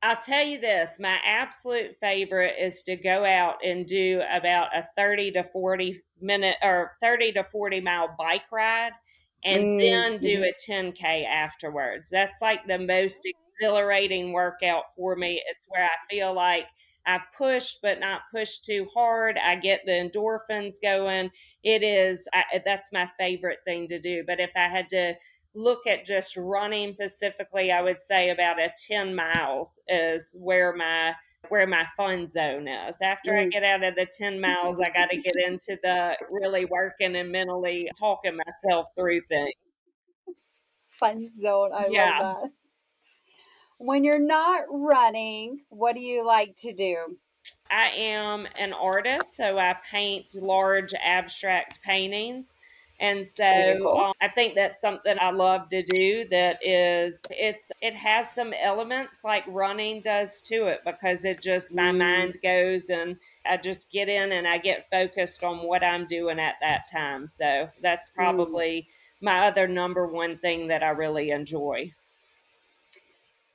I'll 0.00 0.16
tell 0.16 0.46
you 0.46 0.60
this, 0.60 0.98
my 1.00 1.16
absolute 1.26 1.96
favorite 2.00 2.54
is 2.60 2.84
to 2.84 2.94
go 2.94 3.24
out 3.24 3.56
and 3.64 3.84
do 3.84 4.22
about 4.32 4.68
a 4.76 4.86
30 4.96 5.32
to 5.32 5.44
40 5.52 6.00
minute 6.20 6.56
or 6.62 6.92
30 7.02 7.32
to 7.32 7.44
40 7.50 7.80
mile 7.80 8.14
bike 8.16 8.42
ride 8.52 8.92
and 9.44 9.56
mm-hmm. 9.56 9.78
then 9.78 10.20
do 10.20 10.40
mm-hmm. 10.40 10.44
a 10.44 10.92
10K 10.92 11.26
afterwards. 11.26 12.10
That's 12.10 12.40
like 12.40 12.66
the 12.66 12.78
most 12.78 13.26
exhilarating 13.60 14.32
workout 14.32 14.84
for 14.96 15.16
me. 15.16 15.42
It's 15.50 15.66
where 15.68 15.84
I 15.84 15.96
feel 16.10 16.32
like 16.32 16.64
I 17.08 17.20
push, 17.36 17.74
but 17.82 18.00
not 18.00 18.20
push 18.32 18.58
too 18.58 18.86
hard. 18.92 19.38
I 19.42 19.56
get 19.56 19.80
the 19.86 19.92
endorphins 19.92 20.74
going. 20.82 21.30
It 21.64 21.82
is, 21.82 22.28
I, 22.34 22.60
that's 22.64 22.92
my 22.92 23.08
favorite 23.18 23.60
thing 23.64 23.88
to 23.88 23.98
do. 23.98 24.24
But 24.26 24.40
if 24.40 24.50
I 24.54 24.68
had 24.68 24.90
to 24.90 25.14
look 25.54 25.86
at 25.86 26.04
just 26.04 26.36
running 26.36 26.92
specifically, 26.92 27.72
I 27.72 27.80
would 27.80 28.02
say 28.02 28.28
about 28.28 28.60
a 28.60 28.70
10 28.86 29.14
miles 29.14 29.80
is 29.88 30.36
where 30.38 30.74
my 30.74 31.14
where 31.48 31.66
my 31.66 31.84
fun 31.96 32.28
zone 32.28 32.68
is. 32.68 32.98
After 33.00 33.32
mm. 33.32 33.46
I 33.46 33.48
get 33.48 33.64
out 33.64 33.82
of 33.82 33.94
the 33.94 34.06
10 34.06 34.40
miles, 34.40 34.80
I 34.80 34.90
got 34.90 35.08
to 35.10 35.16
get 35.16 35.34
into 35.46 35.78
the 35.82 36.14
really 36.30 36.66
working 36.66 37.16
and 37.16 37.32
mentally 37.32 37.88
talking 37.98 38.36
myself 38.36 38.88
through 38.96 39.22
things. 39.22 39.54
Fun 40.90 41.26
zone. 41.40 41.70
I 41.74 41.86
yeah. 41.90 42.18
love 42.20 42.36
that. 42.42 42.50
When 43.78 44.04
you're 44.04 44.18
not 44.18 44.64
running, 44.70 45.60
what 45.68 45.94
do 45.94 46.00
you 46.00 46.26
like 46.26 46.54
to 46.56 46.72
do? 46.72 47.16
I 47.70 47.90
am 47.96 48.46
an 48.58 48.72
artist, 48.72 49.36
so 49.36 49.58
I 49.58 49.76
paint 49.90 50.34
large 50.34 50.94
abstract 50.94 51.82
paintings. 51.82 52.54
And 53.00 53.26
so 53.28 53.96
um, 53.96 54.12
I 54.20 54.28
think 54.28 54.56
that's 54.56 54.80
something 54.80 55.16
I 55.20 55.30
love 55.30 55.68
to 55.68 55.82
do 55.82 56.24
that 56.30 56.56
is 56.62 57.20
it's 57.30 57.70
it 57.80 57.94
has 57.94 58.30
some 58.32 58.52
elements 58.52 59.22
like 59.22 59.44
running 59.46 60.00
does 60.00 60.40
to 60.42 60.66
it 60.66 60.80
because 60.84 61.24
it 61.24 61.40
just 61.40 61.72
my 61.72 61.92
mm. 61.92 61.98
mind 61.98 62.38
goes 62.42 62.90
and 62.90 63.16
I 63.46 63.56
just 63.56 63.92
get 63.92 64.08
in 64.08 64.32
and 64.32 64.48
I 64.48 64.58
get 64.58 64.90
focused 64.90 65.44
on 65.44 65.58
what 65.58 65.84
I'm 65.84 66.06
doing 66.06 66.40
at 66.40 66.56
that 66.60 66.90
time. 66.90 67.28
So 67.28 67.68
that's 67.80 68.10
mm. 68.10 68.14
probably 68.14 68.88
mm. 68.88 69.24
my 69.24 69.46
other 69.46 69.68
number 69.68 70.06
one 70.06 70.36
thing 70.36 70.66
that 70.68 70.82
I 70.82 70.90
really 70.90 71.30
enjoy. 71.30 71.92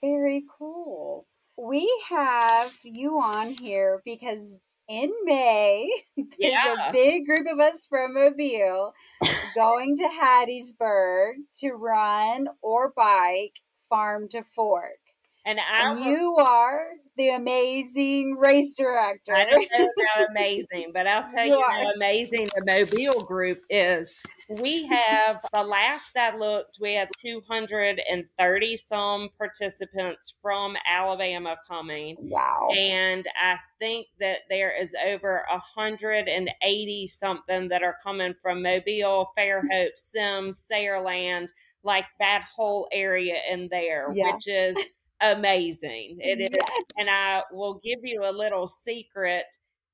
Very 0.04 0.44
cool. 0.60 1.26
We 1.58 1.90
have 2.10 2.74
you 2.84 3.20
on 3.20 3.48
here 3.48 4.02
because 4.04 4.54
in 4.90 5.14
May, 5.24 5.90
there's 6.18 6.28
yeah. 6.38 6.90
a 6.90 6.92
big 6.92 7.26
group 7.26 7.48
of 7.50 7.60
us 7.62 7.86
from 7.86 8.16
Mobile 8.16 8.94
going 9.56 9.98
to 10.00 10.04
Hattiesburg 10.04 11.36
to 11.62 11.72
run 11.72 12.50
or 12.62 12.92
bike 12.94 13.54
farm 13.90 14.28
to 14.30 14.44
fork. 14.54 15.00
And, 15.46 15.60
I 15.60 15.92
and 15.92 16.00
you 16.06 16.36
are 16.38 16.84
the 17.18 17.30
amazing 17.30 18.38
race 18.40 18.74
director. 18.76 19.36
I 19.36 19.46
don't 19.46 19.68
know 19.78 19.90
how 20.16 20.26
amazing, 20.26 20.92
but 20.94 21.06
I'll 21.06 21.28
tell 21.34 21.46
you, 21.46 21.56
you 21.56 21.64
how 21.64 21.92
amazing 21.92 22.48
the 22.56 22.64
Mobile 22.66 23.24
group 23.26 23.60
is. 23.70 24.24
We 24.50 24.88
have, 24.88 25.42
the 25.54 25.64
last 25.64 26.16
I 26.18 26.36
looked, 26.36 26.78
we 26.80 26.94
had 26.94 27.10
230 27.22 28.78
some 28.78 29.30
participants 29.38 30.34
from 30.42 30.76
Alabama 30.88 31.58
coming. 31.68 32.16
Wow. 32.20 32.70
And 32.76 33.28
I 33.40 33.58
think 33.80 34.08
that 34.20 34.40
there 34.50 34.74
is 34.80 34.96
over 35.06 35.46
180 35.52 37.08
something 37.08 37.68
that 37.68 37.84
are 37.84 37.98
coming 38.02 38.34
from 38.42 38.64
Mobile, 38.64 39.30
Fairhope, 39.38 39.98
Semmes, 39.98 40.64
Saraland, 40.72 41.50
like 41.84 42.06
that 42.20 42.44
whole 42.44 42.88
area 42.94 43.36
in 43.52 43.68
there, 43.70 44.12
yeah. 44.16 44.34
which 44.34 44.48
is 44.48 44.78
amazing. 45.24 46.18
It 46.20 46.42
is, 46.42 46.60
and 46.98 47.10
I 47.10 47.42
will 47.52 47.80
give 47.84 48.00
you 48.04 48.24
a 48.26 48.32
little 48.32 48.70
secret. 48.70 49.46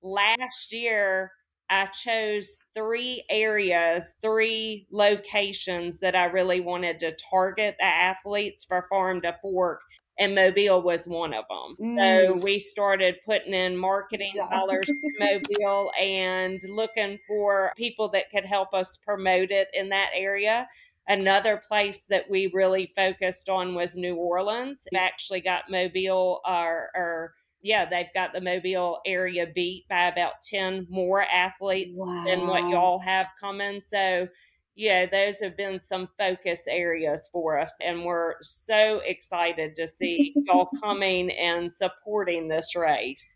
Last 0.02 0.74
year, 0.74 1.32
I 1.70 1.86
chose 1.88 2.58
three 2.76 3.24
areas, 3.30 4.16
three 4.22 4.88
locations 4.92 6.00
that 6.00 6.16
I 6.16 6.26
really 6.26 6.62
wanted 6.62 7.00
to 7.00 7.16
target 7.30 7.76
the 7.80 7.86
athletes 7.86 8.64
for 8.64 8.88
Farm 8.90 9.22
to 9.22 9.36
Fork, 9.42 9.82
and 10.18 10.34
Mobile 10.34 10.82
was 10.82 11.06
one 11.06 11.34
of 11.34 11.46
them. 11.48 11.98
Mm. 11.98 11.98
So 11.98 12.44
we 12.44 12.60
started 12.60 13.16
putting 13.26 13.54
in 13.54 13.78
marketing 13.78 14.34
dollars 14.36 14.88
to 14.88 15.12
Mobile 15.20 15.92
and 16.00 16.62
looking 16.68 17.20
for 17.28 17.72
people 17.78 18.10
that 18.10 18.32
could 18.32 18.46
help 18.46 18.74
us 18.74 18.98
promote 18.98 19.52
it 19.52 19.68
in 19.74 19.90
that 19.90 20.10
area. 20.16 20.68
Another 21.10 21.58
place 21.68 22.06
that 22.06 22.30
we 22.30 22.52
really 22.54 22.94
focused 22.96 23.50
on 23.50 23.74
was 23.74 23.98
New 23.98 24.16
Orleans. 24.16 24.88
We 24.92 24.98
actually 25.00 25.42
got 25.42 25.64
Mobile 25.68 26.40
or, 26.46 26.92
or 26.94 27.34
yeah, 27.62 27.90
they've 27.90 28.14
got 28.14 28.32
the 28.32 28.42
Mobile 28.42 29.00
area 29.08 29.48
beat 29.54 29.88
by 29.90 30.08
about 30.08 30.34
10 30.48 30.86
more 30.88 31.24
athletes 31.24 32.00
wow. 32.06 32.24
than 32.26 32.46
what 32.46 32.70
y'all 32.70 33.00
have 33.00 33.28
coming. 33.40 33.82
So, 33.92 34.28
yeah, 34.76 35.08
those 35.08 35.42
have 35.42 35.58
been 35.58 35.82
some 35.82 36.08
focus 36.18 36.66
areas 36.70 37.28
for 37.34 37.60
us. 37.60 37.74
And 37.84 38.06
we're 38.06 38.36
so 38.44 39.02
excited 39.04 39.76
to 39.78 39.88
see 39.88 40.34
y'all 40.46 40.70
coming 40.80 41.32
and 41.32 41.74
supporting 41.74 42.48
this 42.48 42.76
race. 42.76 43.36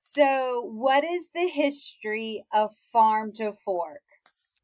So, 0.00 0.68
what 0.74 1.04
is 1.04 1.30
the 1.34 1.46
history 1.46 2.44
of 2.52 2.72
Farm 2.92 3.32
to 3.36 3.52
Fork? 3.64 4.02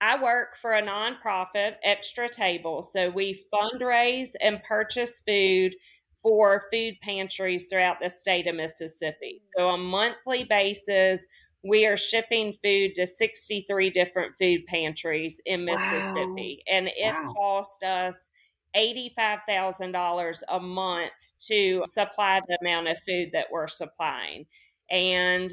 I 0.00 0.22
work 0.22 0.56
for 0.61 0.74
a 0.74 0.82
nonprofit, 0.82 1.74
Extra 1.82 2.28
Table. 2.28 2.82
So 2.82 3.11
we 3.11 3.44
fundraise 3.52 4.30
and 4.40 4.62
purchase 4.62 5.20
food 5.26 5.74
for 6.22 6.64
food 6.72 6.94
pantries 7.02 7.68
throughout 7.70 7.96
the 8.02 8.11
state 8.11 8.46
of 8.46 8.56
Mississippi. 8.56 9.42
Mm. 9.42 9.48
So 9.56 9.68
on 9.68 9.80
a 9.80 9.82
monthly 9.82 10.44
basis, 10.44 11.26
we 11.64 11.87
are 11.87 11.96
shipping 11.96 12.54
food 12.62 12.94
to 12.96 13.06
63 13.06 13.90
different 13.90 14.35
food 14.38 14.66
pantries 14.66 15.40
in 15.46 15.64
Mississippi. 15.64 16.62
Wow. 16.68 16.76
And 16.76 16.88
it 16.88 17.14
wow. 17.14 17.32
cost 17.35 17.82
us 17.82 18.30
$85,000 18.76 20.42
a 20.48 20.61
month 20.61 21.12
to 21.48 21.82
supply 21.87 22.40
the 22.46 22.59
amount 22.61 22.88
of 22.88 22.96
food 23.06 23.30
that 23.32 23.46
we're 23.50 23.68
supplying. 23.68 24.44
And 24.90 25.50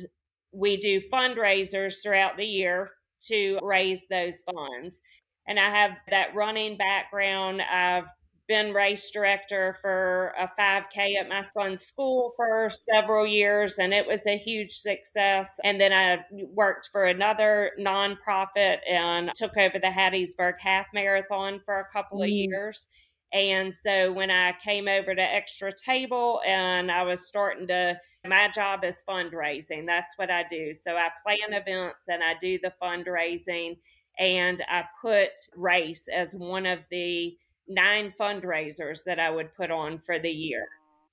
we 0.52 0.78
do 0.78 1.02
fundraisers 1.12 2.04
throughout 2.04 2.38
the 2.38 2.46
year 2.46 2.92
to 3.28 3.60
raise 3.62 4.02
those 4.10 4.42
funds. 4.46 5.02
And 5.48 5.60
I 5.60 5.70
have 5.70 5.92
that 6.10 6.34
running 6.36 6.78
background. 6.78 7.62
I've 7.62 8.06
been 8.48 8.74
race 8.74 9.10
director 9.10 9.78
for 9.82 10.34
a 10.38 10.50
5K 10.60 11.16
at 11.20 11.30
my 11.30 11.44
son's 11.58 11.86
school 11.86 12.34
for 12.36 12.72
several 12.94 13.26
years, 13.26 13.80
and 13.80 13.94
it 13.94 14.06
was 14.06 14.26
a 14.28 14.38
huge 14.38 14.74
success. 14.74 15.50
And 15.64 15.80
then 15.80 15.94
I 15.94 16.20
worked 16.54 16.90
for 16.92 17.06
another 17.06 17.72
nonprofit 17.80 18.78
and 18.90 19.32
took 19.36 19.56
over 19.58 19.80
the 19.80 19.88
Hattiesburg 19.88 20.54
Half 20.60 20.88
Marathon 20.94 21.62
for 21.66 21.80
a 21.80 21.88
couple 21.94 22.20
mm. 22.20 22.24
of 22.24 22.30
years. 22.30 22.88
And 23.34 23.74
so 23.76 24.12
when 24.12 24.30
I 24.30 24.54
came 24.64 24.88
over 24.88 25.16
to 25.16 25.22
Extra 25.22 25.74
Table 25.74 26.42
and 26.46 26.92
I 26.92 27.04
was 27.04 27.26
starting 27.26 27.68
to 27.68 27.98
my 28.26 28.50
job 28.50 28.84
is 28.84 29.04
fundraising. 29.08 29.86
That's 29.86 30.18
what 30.18 30.32
I 30.32 30.44
do. 30.50 30.74
So 30.74 30.96
I 30.96 31.10
plan 31.24 31.60
events 31.60 32.06
and 32.08 32.24
I 32.24 32.36
do 32.40 32.58
the 32.62 32.74
fundraising 32.82 33.78
and 34.20 34.64
I 34.70 34.84
put 35.02 35.32
race 35.56 36.08
as 36.14 36.34
one 36.34 36.66
of 36.66 36.80
the 36.90 37.36
nine 37.68 38.14
fundraisers 38.20 39.04
that 39.06 39.20
I 39.20 39.30
would 39.30 39.54
put 39.56 39.72
on 39.72 40.00
for 40.00 40.20
the 40.20 40.30
year. 40.30 40.68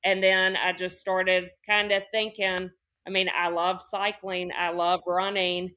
And 0.05 0.23
then 0.23 0.57
I 0.57 0.73
just 0.73 0.99
started 0.99 1.51
kind 1.67 1.93
of 1.93 2.03
thinking, 2.13 2.71
I 3.07 3.11
mean, 3.11 3.29
I 3.37 3.49
love 3.49 3.83
cycling, 3.83 4.51
I 4.59 4.71
love 4.71 5.01
running, 5.07 5.73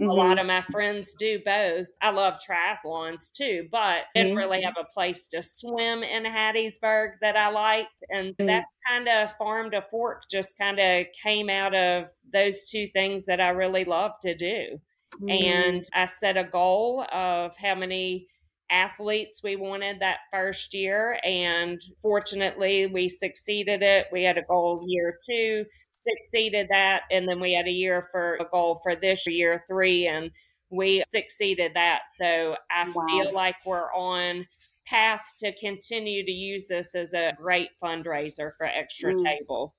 Mm-hmm. 0.00 0.10
A 0.10 0.14
lot 0.14 0.38
of 0.38 0.46
my 0.46 0.62
friends 0.70 1.14
do 1.18 1.40
both. 1.44 1.88
I 2.00 2.10
love 2.10 2.34
triathlons 2.34 3.32
too, 3.32 3.66
but 3.72 4.02
didn't 4.14 4.30
mm-hmm. 4.30 4.38
really 4.38 4.62
have 4.62 4.76
a 4.78 4.92
place 4.94 5.26
to 5.28 5.42
swim 5.42 6.04
in 6.04 6.22
Hattiesburg 6.22 7.14
that 7.20 7.36
I 7.36 7.50
liked. 7.50 8.04
And 8.08 8.28
mm-hmm. 8.28 8.46
that's 8.46 8.66
kind 8.88 9.08
of 9.08 9.32
farm 9.36 9.72
to 9.72 9.82
fork 9.90 10.22
just 10.30 10.56
kind 10.56 10.78
of 10.78 11.06
came 11.20 11.50
out 11.50 11.74
of 11.74 12.04
those 12.32 12.64
two 12.64 12.86
things 12.92 13.26
that 13.26 13.40
I 13.40 13.48
really 13.48 13.84
love 13.84 14.12
to 14.22 14.36
do. 14.36 14.78
Mm-hmm. 15.20 15.28
And 15.30 15.84
I 15.92 16.06
set 16.06 16.36
a 16.36 16.44
goal 16.44 17.04
of 17.12 17.56
how 17.56 17.74
many 17.74 18.28
athletes 18.70 19.42
we 19.42 19.56
wanted 19.56 19.98
that 19.98 20.18
first 20.32 20.74
year. 20.74 21.18
And 21.24 21.80
fortunately, 22.02 22.86
we 22.86 23.08
succeeded 23.08 23.82
it. 23.82 24.06
We 24.12 24.22
had 24.22 24.38
a 24.38 24.42
goal 24.42 24.84
year 24.86 25.16
two 25.28 25.64
succeeded 26.08 26.68
that. 26.70 27.02
And 27.10 27.28
then 27.28 27.40
we 27.40 27.52
had 27.52 27.66
a 27.66 27.72
year 27.72 28.08
for 28.12 28.36
a 28.36 28.44
goal 28.50 28.80
for 28.82 28.94
this 28.94 29.26
year 29.26 29.64
three, 29.68 30.06
and 30.06 30.30
we 30.70 31.02
succeeded 31.12 31.72
that. 31.74 32.00
So 32.20 32.56
I 32.70 32.90
wow. 32.90 33.06
feel 33.06 33.32
like 33.32 33.56
we're 33.64 33.92
on 33.92 34.46
path 34.86 35.32
to 35.38 35.52
continue 35.58 36.24
to 36.24 36.32
use 36.32 36.68
this 36.68 36.94
as 36.94 37.12
a 37.14 37.32
great 37.36 37.68
fundraiser 37.82 38.52
for 38.56 38.66
Extra 38.66 39.14
mm. 39.14 39.24
Table. 39.24 39.74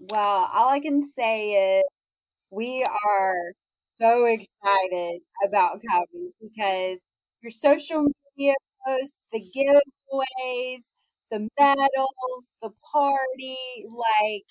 Well, 0.00 0.50
all 0.52 0.68
I 0.68 0.80
can 0.80 1.02
say 1.02 1.78
is 1.78 1.84
we 2.50 2.84
are 2.84 3.52
so 4.00 4.24
excited 4.24 5.20
about 5.46 5.80
coming 5.88 6.32
because 6.40 6.98
your 7.42 7.50
social 7.50 8.06
media 8.36 8.54
posts, 8.86 9.20
the 9.32 9.40
giveaways, 9.40 10.92
the 11.30 11.48
medals, 11.58 12.50
the 12.62 12.70
party, 12.92 13.84
like 13.88 14.44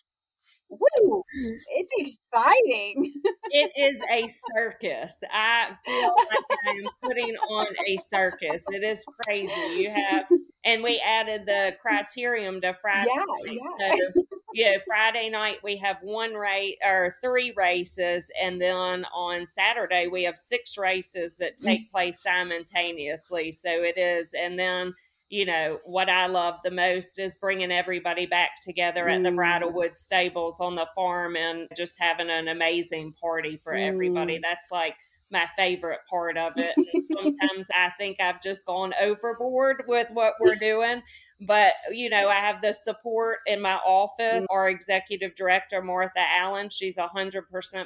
woo, 0.69 1.23
it's 1.67 1.91
exciting. 1.97 3.13
it 3.51 3.71
is 3.77 3.99
a 4.11 4.29
circus. 4.55 5.15
I 5.31 5.71
feel 5.85 6.13
like 6.17 6.59
I'm 6.67 6.85
putting 7.03 7.35
on 7.49 7.67
a 7.87 7.97
circus. 7.97 8.61
It 8.69 8.83
is 8.83 9.03
crazy. 9.23 9.81
You 9.81 9.89
have, 9.89 10.25
and 10.65 10.83
we 10.83 11.01
added 11.05 11.45
the 11.45 11.75
criterium 11.85 12.61
to 12.61 12.75
Friday. 12.81 13.09
Yeah, 13.15 13.57
yeah. 13.79 13.95
So, 14.15 14.23
yeah, 14.53 14.77
Friday 14.85 15.29
night 15.29 15.57
we 15.63 15.77
have 15.77 15.97
one 16.01 16.33
race 16.33 16.75
or 16.83 17.17
three 17.21 17.53
races, 17.55 18.23
and 18.41 18.59
then 18.59 19.05
on 19.13 19.47
Saturday 19.53 20.07
we 20.07 20.23
have 20.23 20.37
six 20.37 20.77
races 20.77 21.37
that 21.37 21.57
take 21.57 21.87
mm. 21.87 21.91
place 21.91 22.19
simultaneously. 22.21 23.51
So 23.51 23.69
it 23.69 23.97
is, 23.97 24.29
and 24.33 24.57
then 24.57 24.93
you 25.29 25.45
know, 25.45 25.79
what 25.85 26.09
I 26.09 26.25
love 26.25 26.55
the 26.63 26.71
most 26.71 27.19
is 27.19 27.35
bringing 27.35 27.71
everybody 27.71 28.25
back 28.25 28.51
together 28.63 29.05
mm. 29.05 29.15
at 29.15 29.23
the 29.23 29.31
Bridlewood 29.31 29.97
stables 29.97 30.59
on 30.59 30.75
the 30.75 30.87
farm 30.95 31.35
and 31.35 31.67
just 31.77 31.99
having 31.99 32.29
an 32.29 32.47
amazing 32.47 33.13
party 33.21 33.59
for 33.63 33.73
mm. 33.73 33.87
everybody. 33.87 34.39
That's 34.41 34.71
like 34.71 34.95
my 35.31 35.45
favorite 35.55 35.99
part 36.09 36.35
of 36.35 36.53
it. 36.57 36.73
sometimes 37.15 37.67
I 37.73 37.91
think 37.99 38.19
I've 38.19 38.41
just 38.41 38.65
gone 38.65 38.93
overboard 38.99 39.83
with 39.87 40.07
what 40.11 40.33
we're 40.39 40.55
doing. 40.55 41.03
But, 41.41 41.73
you 41.91 42.09
know, 42.09 42.27
I 42.27 42.35
have 42.35 42.61
the 42.61 42.73
support 42.73 43.37
in 43.45 43.61
my 43.61 43.75
office. 43.75 44.43
Mm. 44.43 44.47
Our 44.49 44.69
executive 44.69 45.35
director, 45.35 45.81
Martha 45.81 46.19
Allen, 46.19 46.69
she's 46.71 46.97
100% 46.97 47.43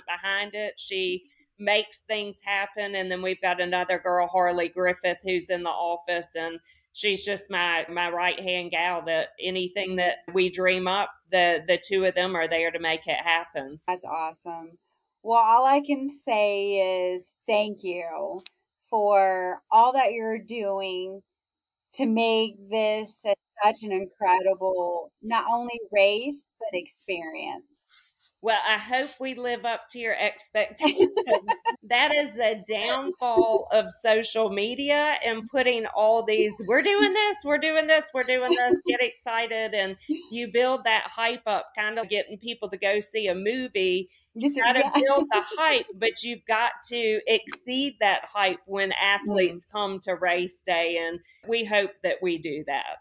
behind 0.08 0.56
it. 0.56 0.76
She 0.78 1.26
makes 1.60 2.00
things 2.08 2.38
happen. 2.44 2.96
And 2.96 3.12
then 3.12 3.22
we've 3.22 3.42
got 3.42 3.62
another 3.62 4.00
girl, 4.00 4.28
Harley 4.28 4.70
Griffith, 4.70 5.18
who's 5.24 5.50
in 5.50 5.62
the 5.62 5.70
office 5.70 6.30
and 6.36 6.58
she's 6.94 7.26
just 7.26 7.50
my 7.50 7.86
my 7.90 8.10
right 8.10 8.40
hand 8.40 8.72
gal 8.72 9.04
that 9.06 9.30
anything 9.42 9.98
that 9.98 10.18
we 10.34 10.50
dream 10.50 10.88
up 10.88 11.10
the 11.32 11.64
the 11.68 11.82
two 11.84 12.06
of 12.06 12.16
them 12.16 12.36
are 12.36 12.48
there 12.48 12.72
to 12.72 12.80
make 12.80 13.02
it 13.06 13.18
happen. 13.24 13.80
That's 13.88 14.06
awesome. 14.06 14.78
Well 15.24 15.40
all 15.40 15.66
i 15.66 15.82
can 15.82 16.10
say 16.10 17.14
is 17.16 17.36
thank 17.48 17.84
you 17.84 18.42
for 18.90 19.62
all 19.72 19.94
that 19.94 20.12
you're 20.14 20.40
doing 20.40 21.22
to 21.94 22.06
make 22.06 22.56
this 22.70 23.24
such 23.64 23.84
an 23.84 23.92
incredible 23.92 25.12
not 25.22 25.46
only 25.52 25.80
race 25.92 26.52
but 26.60 26.78
experience 26.78 27.66
Well, 28.44 28.60
I 28.68 28.78
hope 28.78 29.10
we 29.22 29.36
live 29.36 29.64
up 29.64 29.88
to 29.92 30.00
your 30.00 30.20
expectations. 30.20 31.16
that 31.90 32.14
is 32.14 32.34
the 32.34 32.62
downfall 32.70 33.70
of 33.72 33.86
social 34.02 34.50
media 34.50 35.16
and 35.26 35.50
putting 35.50 35.86
all 35.96 36.26
these, 36.26 36.52
we're 36.68 36.82
doing 36.82 37.14
this, 37.14 37.38
we're 37.46 37.58
doing 37.58 37.88
this, 37.88 38.12
we're 38.14 38.26
doing 38.26 38.52
this, 38.52 38.82
get 38.86 39.02
excited. 39.02 39.74
And 39.74 39.96
you 40.30 40.50
build 40.52 40.84
that 40.84 41.04
hype 41.06 41.44
up, 41.48 41.68
kind 41.74 41.98
of 41.98 42.10
getting 42.10 42.38
people 42.38 42.70
to 42.72 42.76
go 42.76 43.00
see 43.00 43.28
a 43.28 43.34
movie. 43.34 44.10
You 44.34 44.54
got 44.54 44.74
to 44.74 44.92
build 44.94 45.28
the 45.32 45.42
hype, 45.58 45.86
but 45.96 46.22
you've 46.22 46.46
got 46.46 46.72
to 46.90 47.22
exceed 47.26 47.96
that 48.02 48.26
hype 48.26 48.60
when 48.66 48.92
athletes 48.92 49.66
mm. 49.66 49.72
come 49.72 50.00
to 50.02 50.16
race 50.16 50.64
day. 50.68 50.98
And 51.00 51.22
we 51.48 51.64
hope 51.64 51.92
that 52.04 52.18
we 52.22 52.40
do 52.40 52.66
that. 52.68 52.98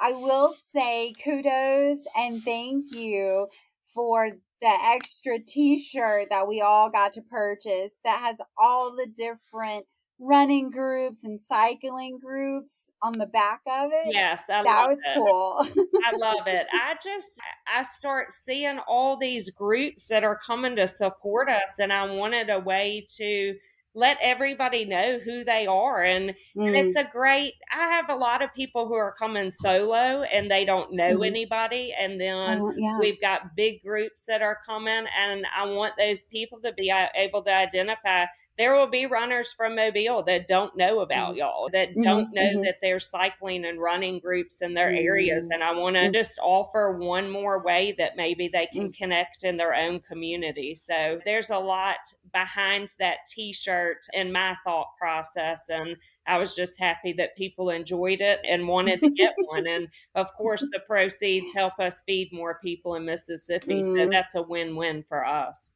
I 0.00 0.10
will 0.10 0.52
say 0.74 1.12
kudos 1.22 2.04
and 2.16 2.42
thank 2.42 2.92
you 2.96 3.46
for 3.94 4.30
the 4.60 4.78
extra 4.94 5.38
t-shirt 5.40 6.28
that 6.30 6.46
we 6.46 6.60
all 6.60 6.90
got 6.90 7.12
to 7.14 7.22
purchase 7.22 7.98
that 8.04 8.20
has 8.20 8.36
all 8.56 8.94
the 8.94 9.06
different 9.06 9.86
running 10.20 10.70
groups 10.70 11.24
and 11.24 11.40
cycling 11.40 12.18
groups 12.22 12.90
on 13.02 13.12
the 13.14 13.26
back 13.26 13.60
of 13.66 13.90
it. 13.92 14.14
Yes, 14.14 14.42
I 14.48 14.62
that 14.62 14.88
was 14.88 14.98
it. 14.98 15.16
cool. 15.16 15.86
I 16.06 16.16
love 16.16 16.46
it. 16.46 16.66
I 16.72 16.94
just 17.02 17.40
I 17.66 17.82
start 17.82 18.32
seeing 18.32 18.78
all 18.86 19.16
these 19.16 19.50
groups 19.50 20.06
that 20.06 20.22
are 20.22 20.38
coming 20.46 20.76
to 20.76 20.86
support 20.86 21.48
us 21.48 21.72
and 21.80 21.92
I 21.92 22.04
wanted 22.04 22.50
a 22.50 22.60
way 22.60 23.04
to 23.16 23.54
let 23.94 24.16
everybody 24.22 24.84
know 24.84 25.18
who 25.22 25.44
they 25.44 25.66
are 25.66 26.02
and, 26.02 26.34
mm. 26.56 26.66
and 26.66 26.74
it's 26.74 26.96
mm. 26.96 27.06
a 27.06 27.10
great 27.10 27.54
i 27.72 27.88
have 27.88 28.08
a 28.08 28.14
lot 28.14 28.42
of 28.42 28.52
people 28.54 28.86
who 28.86 28.94
are 28.94 29.14
coming 29.18 29.50
solo 29.50 30.22
and 30.22 30.50
they 30.50 30.64
don't 30.64 30.92
know 30.92 31.18
mm. 31.18 31.26
anybody 31.26 31.94
and 31.98 32.20
then 32.20 32.60
oh, 32.60 32.72
yeah. 32.76 32.98
we've 32.98 33.20
got 33.20 33.54
big 33.54 33.82
groups 33.82 34.24
that 34.26 34.40
are 34.40 34.58
coming 34.66 35.04
and 35.18 35.44
i 35.56 35.64
want 35.64 35.92
those 35.98 36.20
people 36.24 36.58
to 36.60 36.72
be 36.72 36.90
uh, 36.90 37.06
able 37.16 37.42
to 37.42 37.54
identify 37.54 38.24
there 38.58 38.74
will 38.76 38.88
be 38.88 39.06
runners 39.06 39.52
from 39.52 39.76
Mobile 39.76 40.22
that 40.24 40.46
don't 40.46 40.76
know 40.76 41.00
about 41.00 41.30
mm-hmm. 41.30 41.38
y'all, 41.38 41.70
that 41.72 41.90
mm-hmm, 41.90 42.02
don't 42.02 42.34
know 42.34 42.42
mm-hmm. 42.42 42.62
that 42.64 42.76
there's 42.82 43.08
cycling 43.08 43.64
and 43.64 43.80
running 43.80 44.18
groups 44.18 44.60
in 44.60 44.74
their 44.74 44.90
mm-hmm. 44.90 45.06
areas. 45.06 45.48
And 45.50 45.62
I 45.62 45.72
want 45.72 45.96
to 45.96 46.02
mm-hmm. 46.02 46.12
just 46.12 46.38
offer 46.38 46.96
one 46.98 47.30
more 47.30 47.62
way 47.62 47.94
that 47.98 48.16
maybe 48.16 48.48
they 48.48 48.66
can 48.66 48.90
mm. 48.90 48.96
connect 48.96 49.44
in 49.44 49.56
their 49.56 49.74
own 49.74 50.00
community. 50.00 50.74
So 50.74 51.20
there's 51.24 51.50
a 51.50 51.58
lot 51.58 51.96
behind 52.32 52.92
that 52.98 53.18
t 53.26 53.52
shirt 53.52 54.06
in 54.12 54.32
my 54.32 54.56
thought 54.64 54.88
process. 54.98 55.62
And 55.70 55.96
I 56.26 56.38
was 56.38 56.54
just 56.54 56.78
happy 56.78 57.14
that 57.14 57.36
people 57.36 57.70
enjoyed 57.70 58.20
it 58.20 58.40
and 58.48 58.68
wanted 58.68 59.00
to 59.00 59.10
get 59.10 59.32
one. 59.46 59.66
And 59.66 59.88
of 60.14 60.32
course, 60.34 60.66
the 60.72 60.80
proceeds 60.86 61.46
help 61.54 61.78
us 61.78 62.02
feed 62.06 62.32
more 62.32 62.58
people 62.62 62.96
in 62.96 63.06
Mississippi. 63.06 63.82
So 63.82 63.90
mm-hmm. 63.90 64.10
that's 64.10 64.34
a 64.34 64.42
win 64.42 64.76
win 64.76 65.04
for 65.08 65.24
us. 65.24 65.72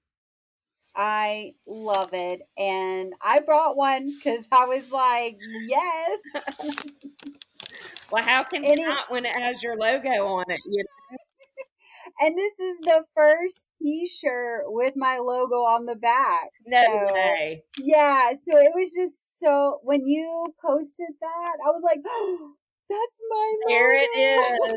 I 0.97 1.53
love 1.67 2.11
it. 2.15 2.41
And 2.57 3.13
I 3.23 3.41
brought 3.41 3.77
one 3.77 4.11
because 4.11 4.49
I 4.51 4.65
was 4.65 4.91
like, 4.91 5.37
yes. 5.67 6.19
well, 8.11 8.25
how 8.25 8.45
can 8.45 8.65
you 8.65 8.77
not 8.77 9.11
when 9.11 9.27
it 9.27 9.39
has 9.39 9.63
your 9.63 9.77
logo 9.77 10.09
on 10.09 10.45
it? 10.49 10.61
You 10.67 10.85
know? 10.85 11.17
and 12.21 12.39
this 12.39 12.59
is 12.59 12.79
the 12.81 13.05
first 13.15 13.73
t-shirt 13.79 14.65
with 14.67 14.95
my 14.97 15.19
logo 15.19 15.57
on 15.57 15.85
the 15.85 15.97
back. 15.97 16.51
No 16.67 16.83
so, 17.09 17.15
way. 17.15 17.63
Yeah, 17.79 18.31
so 18.31 18.59
it 18.59 18.73
was 18.75 18.95
just 18.95 19.39
so 19.39 19.81
when 19.83 20.07
you 20.07 20.47
posted 20.65 21.15
that, 21.21 21.57
I 21.67 21.71
was 21.71 21.83
like, 21.85 21.99
oh, 22.09 22.53
that's 22.89 23.21
my 23.29 23.55
logo. 23.67 23.79
There 23.79 24.03
it 24.03 24.19
is. 24.19 24.75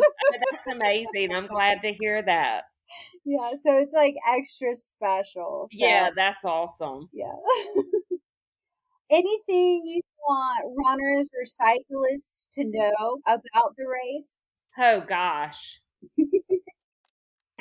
that's 0.51 0.67
amazing. 0.67 1.33
I'm 1.33 1.47
glad 1.47 1.81
to 1.83 1.93
hear 1.93 2.21
that 2.23 2.63
yeah, 3.25 3.49
so 3.51 3.77
it's 3.77 3.93
like 3.93 4.15
extra 4.37 4.75
special. 4.75 5.67
So, 5.71 5.77
yeah, 5.77 6.09
that's 6.15 6.43
awesome. 6.43 7.09
Yeah. 7.13 7.31
Anything 9.11 9.81
you 9.85 10.01
want 10.27 10.75
runners 10.85 11.29
or 11.33 11.45
cyclists 11.45 12.47
to 12.53 12.63
know 12.63 13.19
about 13.27 13.75
the 13.77 13.85
race? 13.85 14.33
Oh 14.77 15.01
gosh. 15.01 15.79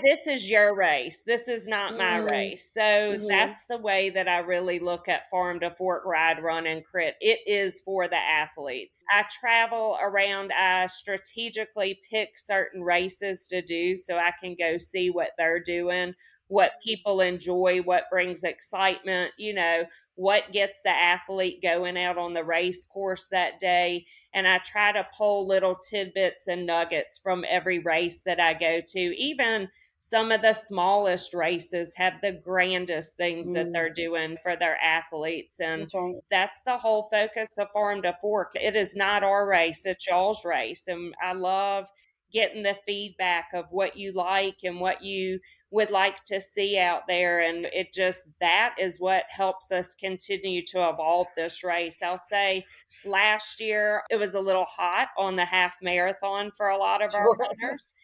This 0.02 0.26
is 0.26 0.50
your 0.50 0.74
race. 0.74 1.22
This 1.26 1.48
is 1.48 1.66
not 1.66 1.96
my 1.96 2.18
mm-hmm. 2.18 2.26
race. 2.26 2.70
So 2.72 2.80
mm-hmm. 2.80 3.26
that's 3.26 3.64
the 3.68 3.78
way 3.78 4.10
that 4.10 4.28
I 4.28 4.38
really 4.38 4.78
look 4.78 5.08
at 5.08 5.30
farm 5.30 5.60
to 5.60 5.70
fork 5.70 6.04
ride, 6.04 6.42
run, 6.42 6.66
and 6.66 6.84
crit. 6.84 7.16
It 7.20 7.40
is 7.46 7.80
for 7.84 8.08
the 8.08 8.16
athletes. 8.16 9.04
I 9.10 9.24
travel 9.40 9.98
around, 10.02 10.52
I 10.52 10.86
strategically 10.88 12.00
pick 12.10 12.38
certain 12.38 12.82
races 12.82 13.46
to 13.48 13.62
do 13.62 13.94
so 13.94 14.16
I 14.16 14.32
can 14.42 14.56
go 14.58 14.78
see 14.78 15.10
what 15.10 15.30
they're 15.36 15.60
doing, 15.60 16.14
what 16.48 16.72
people 16.84 17.20
enjoy, 17.20 17.80
what 17.82 18.10
brings 18.10 18.44
excitement, 18.44 19.32
you 19.38 19.54
know, 19.54 19.84
what 20.14 20.52
gets 20.52 20.80
the 20.82 20.90
athlete 20.90 21.62
going 21.62 21.96
out 21.96 22.18
on 22.18 22.34
the 22.34 22.42
race 22.42 22.84
course 22.84 23.26
that 23.30 23.60
day 23.60 24.04
and 24.34 24.46
I 24.46 24.58
try 24.58 24.92
to 24.92 25.06
pull 25.16 25.46
little 25.46 25.74
tidbits 25.74 26.48
and 26.48 26.66
nuggets 26.66 27.18
from 27.18 27.44
every 27.48 27.78
race 27.78 28.22
that 28.24 28.40
I 28.40 28.54
go 28.54 28.80
to, 28.86 29.00
even 29.00 29.68
some 30.00 30.30
of 30.30 30.42
the 30.42 30.52
smallest 30.52 31.34
races 31.34 31.92
have 31.96 32.14
the 32.22 32.32
grandest 32.32 33.16
things 33.16 33.50
mm. 33.50 33.54
that 33.54 33.72
they're 33.72 33.92
doing 33.92 34.36
for 34.42 34.56
their 34.56 34.76
athletes. 34.76 35.60
And 35.60 35.82
that's, 35.82 35.94
right. 35.94 36.14
that's, 36.30 36.62
the 36.62 36.78
whole 36.78 37.08
focus 37.10 37.48
of 37.58 37.68
Farm 37.72 38.02
to 38.02 38.16
Fork. 38.20 38.52
It 38.54 38.76
is 38.76 38.94
not 38.94 39.22
our 39.24 39.46
race, 39.46 39.84
it's 39.84 40.06
y'all's 40.06 40.44
race. 40.44 40.86
And 40.88 41.14
I 41.22 41.32
love 41.32 41.86
getting 42.32 42.62
the 42.62 42.76
feedback 42.86 43.48
of 43.54 43.66
what 43.70 43.96
you 43.96 44.12
like 44.12 44.58
and 44.62 44.80
what 44.80 45.02
you 45.02 45.40
would 45.70 45.90
like 45.90 46.24
to 46.24 46.40
see 46.40 46.78
out 46.78 47.02
there. 47.06 47.40
And 47.40 47.66
it 47.66 47.92
just, 47.92 48.26
that 48.40 48.74
is 48.78 49.00
what 49.00 49.24
helps 49.28 49.70
us 49.70 49.94
continue 49.94 50.64
to 50.66 50.88
evolve 50.88 51.26
this 51.36 51.62
race. 51.62 51.98
I'll 52.02 52.22
say 52.26 52.64
last 53.04 53.60
year 53.60 54.02
it 54.10 54.16
was 54.16 54.34
a 54.34 54.40
little 54.40 54.64
hot 54.64 55.08
on 55.18 55.36
the 55.36 55.44
half 55.44 55.74
marathon 55.82 56.52
for 56.56 56.68
a 56.68 56.78
lot 56.78 57.02
of 57.02 57.14
our 57.14 57.30
runners. 57.36 57.94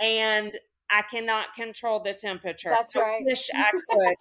And 0.00 0.52
I 0.90 1.02
cannot 1.02 1.54
control 1.54 2.00
the 2.00 2.12
temperature. 2.12 2.70
That's 2.70 2.96
right. 2.96 3.20
I 3.20 3.24
wish 3.24 3.48
I 3.54 3.70
could. 3.70 4.16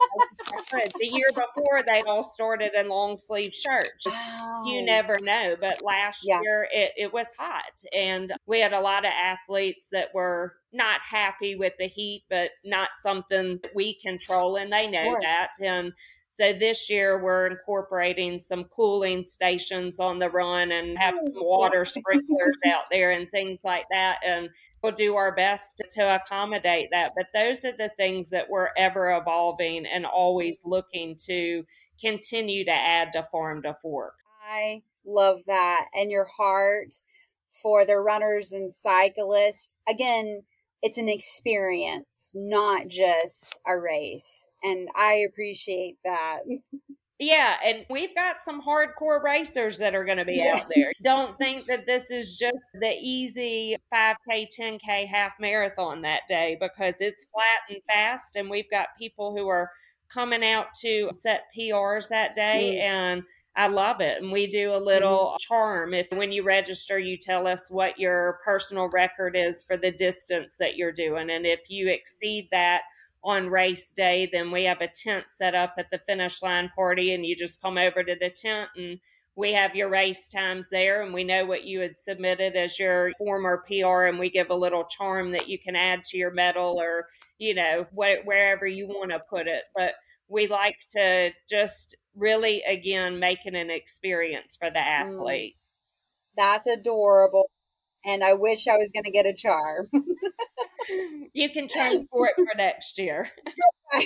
I 0.54 0.62
could. 0.70 0.92
The 1.00 1.08
year 1.08 1.28
before, 1.30 1.84
they 1.88 2.02
all 2.08 2.24
started 2.24 2.72
in 2.76 2.90
long 2.90 3.18
sleeve 3.18 3.52
shirts. 3.52 4.06
Oh. 4.08 4.64
You 4.66 4.84
never 4.84 5.16
know. 5.24 5.56
But 5.60 5.82
last 5.84 6.26
yeah. 6.28 6.40
year, 6.42 6.68
it, 6.72 6.92
it 6.96 7.14
was 7.14 7.28
hot. 7.38 7.82
And 7.92 8.34
we 8.46 8.60
had 8.60 8.74
a 8.74 8.80
lot 8.80 9.04
of 9.04 9.12
athletes 9.12 9.90
that 9.92 10.14
were 10.14 10.54
not 10.72 11.02
happy 11.02 11.56
with 11.56 11.74
the 11.80 11.88
heat, 11.88 12.26
but 12.30 12.52
not 12.64 12.90
something 12.98 13.60
we 13.74 14.00
control. 14.00 14.58
And 14.58 14.72
they 14.72 14.88
know 14.88 15.02
sure. 15.02 15.22
that. 15.24 15.52
And 15.62 15.94
so 16.30 16.54
this 16.54 16.90
year 16.90 17.22
we're 17.22 17.48
incorporating 17.48 18.40
some 18.40 18.66
cooling 18.66 19.26
stations 19.26 20.00
on 20.00 20.20
the 20.20 20.30
run 20.30 20.72
and 20.72 20.98
have 20.98 21.16
oh, 21.20 21.24
some 21.24 21.44
water 21.44 21.84
sprinklers 21.86 22.58
out 22.68 22.84
there 22.92 23.12
and 23.12 23.30
things 23.32 23.62
like 23.64 23.86
that. 23.92 24.20
And 24.26 24.50
we'll 24.82 24.94
do 24.94 25.16
our 25.16 25.36
best 25.36 25.82
to 25.92 26.16
accommodate 26.16 26.90
that. 26.92 27.14
But 27.16 27.28
those 27.34 27.66
are 27.66 27.72
the 27.72 27.92
things 27.98 28.30
that 28.30 28.50
we're 28.50 28.70
ever 28.78 29.12
evolving 29.12 29.86
and 29.86 30.06
always 30.06 30.62
looking 30.64 31.18
to 31.26 31.64
continue 32.02 32.66
to 32.66 32.72
add 32.72 33.10
to 33.14 33.28
farm 33.32 33.62
to 33.64 33.76
fork. 33.82 34.14
I 34.50 34.84
love 35.06 35.40
that. 35.48 35.86
And 35.94 36.10
your 36.10 36.26
heart 36.26 36.94
for 37.62 37.86
the 37.86 37.98
runners 37.98 38.52
and 38.52 38.74
cyclists. 38.74 39.74
Again, 39.88 40.44
it's 40.82 40.98
an 40.98 41.10
experience, 41.10 42.32
not 42.34 42.88
just 42.88 43.60
a 43.68 43.78
race. 43.78 44.48
And 44.64 44.88
I 44.96 45.26
appreciate 45.30 45.98
that. 46.04 46.40
Yeah, 47.20 47.56
and 47.66 47.86
we've 47.90 48.16
got 48.16 48.38
some 48.46 48.62
hardcore 48.62 49.22
racers 49.22 49.78
that 49.80 49.94
are 49.94 50.06
going 50.06 50.20
to 50.20 50.26
be 50.26 50.42
out 50.48 50.64
there. 50.74 50.94
Don't 51.04 51.38
think 51.38 51.66
that 51.66 51.86
this 51.86 52.12
is 52.12 52.38
just 52.38 52.64
the 52.80 52.96
easy 53.02 53.76
5K, 53.94 54.48
10K 54.58 55.06
half 55.06 55.34
marathon 55.38 56.02
that 56.04 56.22
day 56.30 56.58
because 56.62 56.96
it's 57.00 57.26
flat 57.26 57.60
and 57.70 57.82
fast, 57.88 58.38
and 58.38 58.50
we've 58.50 58.70
got 58.72 58.88
people 58.98 59.36
who 59.36 59.50
are 59.50 59.70
coming 60.14 60.46
out 60.46 60.68
to 60.82 61.10
set 61.12 61.44
PRs 61.58 62.08
that 62.08 62.36
day, 62.36 62.80
mm. 62.80 62.84
and 62.84 63.24
I 63.54 63.68
love 63.68 64.00
it. 64.00 64.22
And 64.22 64.32
we 64.32 64.48
do 64.48 64.74
a 64.74 64.80
little 64.80 65.34
mm. 65.34 65.40
charm. 65.42 65.94
If 65.94 66.08
when 66.14 66.32
you 66.32 66.44
register, 66.44 67.00
you 67.00 67.18
tell 67.18 67.48
us 67.48 67.70
what 67.70 68.00
your 68.00 68.40
personal 68.46 68.88
record 68.88 69.36
is 69.36 69.62
for 69.68 69.76
the 69.76 69.92
distance 69.92 70.56
that 70.58 70.78
you're 70.78 70.94
doing, 70.94 71.30
and 71.30 71.46
if 71.46 71.60
you 71.68 71.90
exceed 71.90 72.48
that 72.54 72.84
on 73.24 73.50
race 73.50 73.92
day, 73.92 74.30
then 74.32 74.52
we 74.52 74.64
have 74.64 74.82
a 74.82 74.88
tent 74.88 75.26
set 75.30 75.56
up 75.56 75.76
at 75.78 75.90
the 75.92 76.00
finish 76.08 76.42
line 76.42 76.70
party, 76.76 77.14
and 77.14 77.26
you 77.26 77.36
just 77.36 77.62
come 77.62 77.78
over 77.78 78.04
to 78.04 78.16
the 78.20 78.30
tent 78.30 78.70
and 78.76 79.00
we 79.36 79.54
have 79.54 79.74
your 79.74 79.88
race 79.90 80.28
times 80.28 80.68
there 80.70 81.02
and 81.02 81.14
we 81.14 81.24
know 81.24 81.46
what 81.46 81.64
you 81.64 81.80
had 81.80 81.98
submitted 81.98 82.58
as 82.58 82.78
your 82.78 83.14
former 83.18 83.64
PR 83.68 84.04
and 84.04 84.20
we 84.20 84.30
give 84.30 84.50
a 84.50 84.56
little 84.56 84.84
charm 84.84 85.32
that 85.32 85.48
you 85.48 85.58
can 85.58 85.78
add 85.78 86.04
to 86.04 86.18
your 86.18 86.32
medal 86.32 86.76
or 86.78 87.08
you 87.38 87.56
know 87.56 87.86
wh- 87.94 88.26
wherever 88.26 88.68
you 88.68 88.86
want 88.86 89.12
to 89.12 89.22
put 89.30 89.48
it 89.48 89.64
but 89.74 89.94
we 90.28 90.48
like 90.48 90.76
to 90.90 91.32
just 91.50 91.96
really 92.16 92.62
again 92.64 93.18
make 93.18 93.40
it 93.46 93.56
an 93.56 93.70
experience 93.70 94.58
for 94.60 94.70
the 94.70 94.80
mm. 94.80 94.86
athlete 94.86 95.56
mm. 95.56 96.36
that's 96.36 96.68
adorable 96.68 97.50
and 98.06 98.24
I 98.24 98.34
wish 98.34 98.68
I 98.68 98.78
was 98.78 98.92
going 98.94 99.04
to 99.04 99.12
get 99.12 99.26
a 99.26 99.34
charm. 99.34 99.90
you 101.34 101.50
can 101.50 101.68
train 101.68 102.08
for 102.12 102.28
it 102.28 102.36
for 102.36 102.58
next 102.58 102.98
year. 102.98 103.30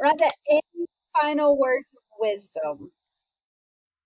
Rhonda, 0.00 0.28
any 0.50 0.86
final 1.20 1.58
words 1.58 1.90
of 1.94 2.02
wisdom? 2.18 2.92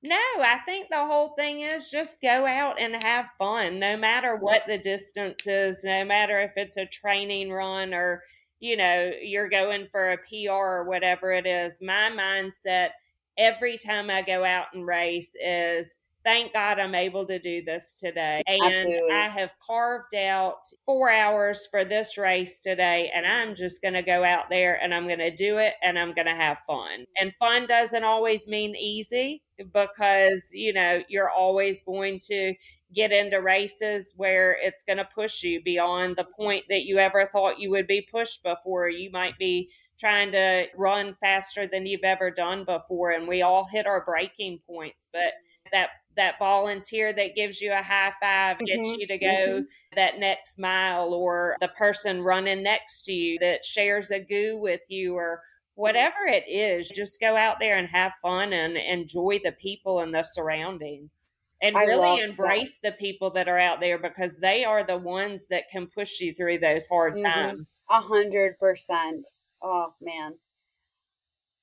No, 0.02 0.16
I 0.40 0.60
think 0.64 0.88
the 0.88 1.04
whole 1.04 1.34
thing 1.36 1.60
is 1.60 1.90
just 1.90 2.20
go 2.22 2.46
out 2.46 2.80
and 2.80 3.02
have 3.02 3.26
fun, 3.38 3.78
no 3.78 3.96
matter 3.96 4.36
what 4.36 4.62
the 4.68 4.78
distance 4.78 5.46
is, 5.46 5.84
no 5.84 6.04
matter 6.04 6.40
if 6.40 6.52
it's 6.56 6.76
a 6.76 6.86
training 6.86 7.50
run 7.50 7.92
or, 7.92 8.22
you 8.60 8.76
know, 8.76 9.10
you're 9.22 9.48
going 9.48 9.88
for 9.90 10.12
a 10.12 10.18
PR 10.18 10.52
or 10.52 10.84
whatever 10.84 11.32
it 11.32 11.46
is. 11.46 11.78
My 11.80 12.10
mindset 12.10 12.90
every 13.36 13.78
time 13.78 14.10
I 14.10 14.22
go 14.22 14.44
out 14.44 14.66
and 14.74 14.86
race 14.86 15.34
is 15.44 15.98
thank 16.26 16.52
God 16.52 16.80
I'm 16.80 16.96
able 16.96 17.24
to 17.28 17.38
do 17.38 17.62
this 17.62 17.94
today. 17.94 18.42
And 18.48 18.60
Absolutely. 18.60 19.12
I 19.12 19.28
have 19.28 19.50
carved 19.64 20.16
out 20.16 20.58
four 20.84 21.08
hours 21.08 21.68
for 21.70 21.84
this 21.84 22.18
race 22.18 22.58
today, 22.58 23.10
and 23.14 23.24
I'm 23.24 23.54
just 23.54 23.80
going 23.80 23.94
to 23.94 24.02
go 24.02 24.24
out 24.24 24.50
there 24.50 24.78
and 24.82 24.92
I'm 24.92 25.06
going 25.06 25.20
to 25.20 25.34
do 25.34 25.58
it 25.58 25.74
and 25.82 25.96
I'm 25.96 26.14
going 26.14 26.26
to 26.26 26.34
have 26.34 26.58
fun. 26.66 27.06
And 27.16 27.32
fun 27.38 27.68
doesn't 27.68 28.02
always 28.02 28.48
mean 28.48 28.74
easy 28.74 29.40
because, 29.72 30.50
you 30.52 30.72
know, 30.72 31.00
you're 31.08 31.30
always 31.30 31.80
going 31.82 32.18
to 32.24 32.54
get 32.92 33.12
into 33.12 33.40
races 33.40 34.12
where 34.16 34.56
it's 34.60 34.82
going 34.82 34.98
to 34.98 35.08
push 35.14 35.44
you 35.44 35.62
beyond 35.62 36.16
the 36.16 36.26
point 36.36 36.64
that 36.68 36.82
you 36.82 36.98
ever 36.98 37.30
thought 37.32 37.60
you 37.60 37.70
would 37.70 37.86
be 37.86 38.06
pushed 38.10 38.42
before. 38.42 38.88
You 38.88 39.10
might 39.12 39.38
be 39.38 39.70
trying 39.98 40.32
to 40.32 40.66
run 40.76 41.16
faster 41.20 41.68
than 41.68 41.86
you've 41.86 42.04
ever 42.04 42.30
done 42.30 42.64
before 42.64 43.12
and 43.12 43.26
we 43.26 43.40
all 43.40 43.66
hit 43.72 43.86
our 43.86 44.04
breaking 44.04 44.60
points 44.68 45.08
but 45.10 45.32
that 45.72 45.88
that 46.16 46.38
volunteer 46.38 47.12
that 47.12 47.34
gives 47.36 47.60
you 47.60 47.72
a 47.72 47.82
high 47.82 48.12
five 48.20 48.58
gets 48.64 48.92
Mhm, 48.92 48.96
you 48.96 49.06
to 49.06 49.18
go 49.18 49.62
mhm. 49.62 49.66
that 49.94 50.18
next 50.18 50.58
mile 50.58 51.14
or 51.14 51.56
the 51.60 51.68
person 51.68 52.22
running 52.22 52.62
next 52.62 53.02
to 53.02 53.12
you 53.12 53.38
that 53.38 53.64
shares 53.64 54.10
a 54.10 54.20
goo 54.20 54.56
with 54.58 54.82
you 54.88 55.14
or 55.14 55.42
whatever 55.74 56.24
it 56.26 56.44
is 56.48 56.90
just 56.90 57.20
go 57.20 57.36
out 57.36 57.60
there 57.60 57.76
and 57.76 57.88
have 57.88 58.12
fun 58.22 58.52
and 58.52 58.76
enjoy 58.76 59.38
the 59.44 59.52
people 59.52 60.00
and 60.00 60.14
the 60.14 60.22
surroundings 60.24 61.26
and 61.62 61.78
I 61.78 61.84
really 61.84 62.18
that. 62.40 62.58
embrace 62.58 62.78
the 62.82 62.92
people 62.92 63.30
that 63.30 63.48
are 63.48 63.58
out 63.58 63.80
there 63.80 63.98
because 63.98 64.36
they 64.38 64.64
are 64.64 64.84
the 64.84 64.98
ones 64.98 65.46
that 65.48 65.64
can 65.70 65.86
push 65.86 66.20
you 66.20 66.34
through 66.34 66.58
those 66.58 66.86
hard 66.86 67.14
Mhm. 67.14 67.56
times 67.56 67.80
A 67.88 68.00
hundred 68.00 68.58
percent. 68.60 69.26
Oh 69.60 69.94
man. 70.00 70.38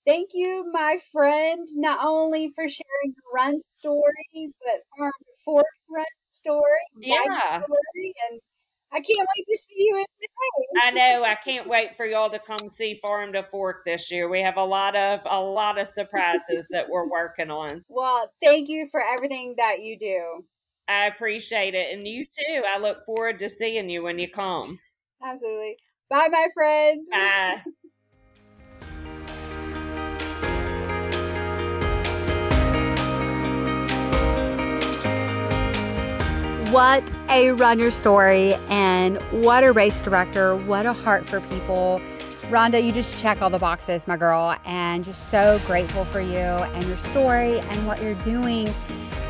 Thank 0.06 0.32
you, 0.34 0.70
my 0.72 1.00
friend, 1.12 1.68
not 1.76 2.00
only 2.06 2.52
for 2.56 2.68
sharing 2.68 3.16
your 3.16 3.34
run 3.34 3.58
story, 3.80 4.50
but 4.60 4.82
Farm 4.98 5.12
to 5.20 5.32
Fork's 5.46 5.86
run 5.90 6.06
story, 6.32 6.62
Yeah. 7.00 7.50
story, 7.50 8.14
and 8.30 8.40
I 8.92 9.00
can't 9.00 9.28
wait 9.38 9.46
to 9.50 9.58
see 9.58 9.76
you 9.78 9.96
in 9.98 10.06
May. 10.20 10.82
I 10.82 10.92
know. 10.92 11.24
I 11.24 11.36
can't 11.36 11.68
wait 11.68 11.96
for 11.96 12.06
y'all 12.06 12.30
to 12.32 12.40
come 12.40 12.70
see 12.70 13.00
Farm 13.02 13.32
to 13.34 13.44
Fork 13.44 13.86
this 13.86 14.12
year. 14.12 14.28
We 14.30 14.42
have 14.42 14.58
a 14.58 14.64
lot 14.66 14.96
of 14.96 15.22
a 15.26 15.40
lot 15.40 15.80
of 15.80 15.88
surprises 15.88 16.68
that 16.72 16.90
we're 16.90 17.08
working 17.10 17.50
on. 17.50 17.82
Well, 17.88 18.30
thank 18.44 18.70
you 18.70 18.88
for 18.92 19.02
everything 19.02 19.56
that 19.58 19.82
you 19.82 19.98
do. 19.98 20.46
I 20.88 21.06
appreciate 21.08 21.76
it, 21.76 21.94
and 21.94 22.06
you 22.06 22.26
too. 22.26 22.64
I 22.68 22.78
look 22.80 23.06
forward 23.06 23.40
to 23.40 23.50
seeing 23.50 23.90
you 23.90 24.04
when 24.04 24.20
you 24.20 24.30
come. 24.30 24.80
Absolutely. 25.24 25.78
Bye, 26.10 26.28
my 26.30 26.48
friend. 26.54 27.08
Bye. 27.10 27.62
What 36.74 37.04
a 37.30 37.52
runner 37.52 37.92
story 37.92 38.56
and 38.68 39.22
what 39.44 39.64
a 39.64 39.72
race 39.72 40.02
director. 40.02 40.56
What 40.56 40.88
a 40.88 40.94
heart 40.94 41.24
for 41.24 41.40
people. 41.42 42.02
Rhonda, 42.50 42.84
you 42.84 42.92
just 42.92 43.22
check 43.22 43.44
all 43.44 43.52
the 43.52 43.60
boxes, 43.60 44.08
my 44.08 44.18
girl, 44.18 44.58
and 44.66 45.06
just 45.06 45.30
so 45.30 45.62
grateful 45.68 46.04
for 46.04 46.20
you 46.20 46.40
and 46.40 46.84
your 46.86 46.98
story 46.98 47.60
and 47.60 47.86
what 47.86 48.02
you're 48.02 48.16
doing. 48.24 48.68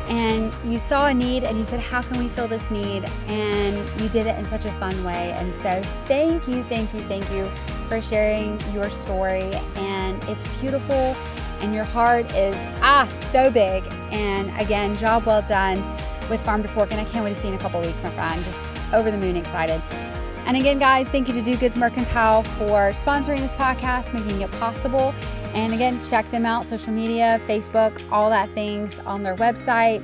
And 0.08 0.54
you 0.64 0.78
saw 0.78 1.08
a 1.08 1.12
need 1.12 1.44
and 1.44 1.58
you 1.58 1.66
said, 1.66 1.80
How 1.80 2.00
can 2.00 2.18
we 2.18 2.28
fill 2.28 2.48
this 2.48 2.70
need? 2.70 3.04
And 3.26 3.76
you 4.00 4.08
did 4.08 4.26
it 4.26 4.38
in 4.38 4.48
such 4.48 4.64
a 4.64 4.72
fun 4.78 5.04
way. 5.04 5.32
And 5.32 5.54
so, 5.54 5.82
thank 6.06 6.48
you, 6.48 6.62
thank 6.62 6.94
you, 6.94 7.00
thank 7.00 7.30
you 7.30 7.50
for 7.90 8.00
sharing 8.00 8.58
your 8.72 8.88
story. 8.88 9.52
And 9.76 10.24
it's 10.30 10.48
beautiful, 10.62 11.14
and 11.60 11.74
your 11.74 11.84
heart 11.84 12.24
is 12.34 12.56
ah 12.80 13.06
so 13.32 13.50
big. 13.50 13.84
And 14.12 14.48
again, 14.58 14.96
job 14.96 15.26
well 15.26 15.42
done 15.42 15.84
with 16.28 16.40
Farm 16.44 16.62
to 16.62 16.68
Fork, 16.68 16.92
and 16.92 17.00
I 17.00 17.04
can't 17.04 17.24
wait 17.24 17.34
to 17.34 17.40
see 17.40 17.48
you 17.48 17.54
in 17.54 17.60
a 17.60 17.62
couple 17.62 17.80
weeks, 17.80 18.02
my 18.02 18.10
friend. 18.10 18.44
Just 18.44 18.94
over 18.94 19.10
the 19.10 19.18
moon 19.18 19.36
excited. 19.36 19.80
And 20.46 20.58
again, 20.58 20.78
guys, 20.78 21.08
thank 21.08 21.26
you 21.26 21.34
to 21.34 21.42
Do 21.42 21.56
Goods 21.56 21.76
Mercantile 21.76 22.42
for 22.42 22.92
sponsoring 22.92 23.38
this 23.38 23.54
podcast, 23.54 24.12
making 24.12 24.42
it 24.42 24.50
possible. 24.52 25.14
And 25.54 25.72
again, 25.72 25.98
check 26.10 26.30
them 26.30 26.44
out 26.44 26.66
social 26.66 26.92
media, 26.92 27.40
Facebook, 27.46 28.00
all 28.12 28.28
that 28.28 28.52
things 28.54 28.98
on 29.00 29.22
their 29.22 29.36
website. 29.36 30.02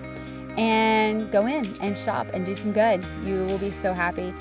And 0.58 1.30
go 1.30 1.46
in 1.46 1.76
and 1.80 1.96
shop 1.96 2.26
and 2.32 2.46
do 2.46 2.56
some 2.56 2.72
good. 2.72 3.04
You 3.22 3.44
will 3.44 3.58
be 3.58 3.70
so 3.70 3.92
happy. 3.92 4.34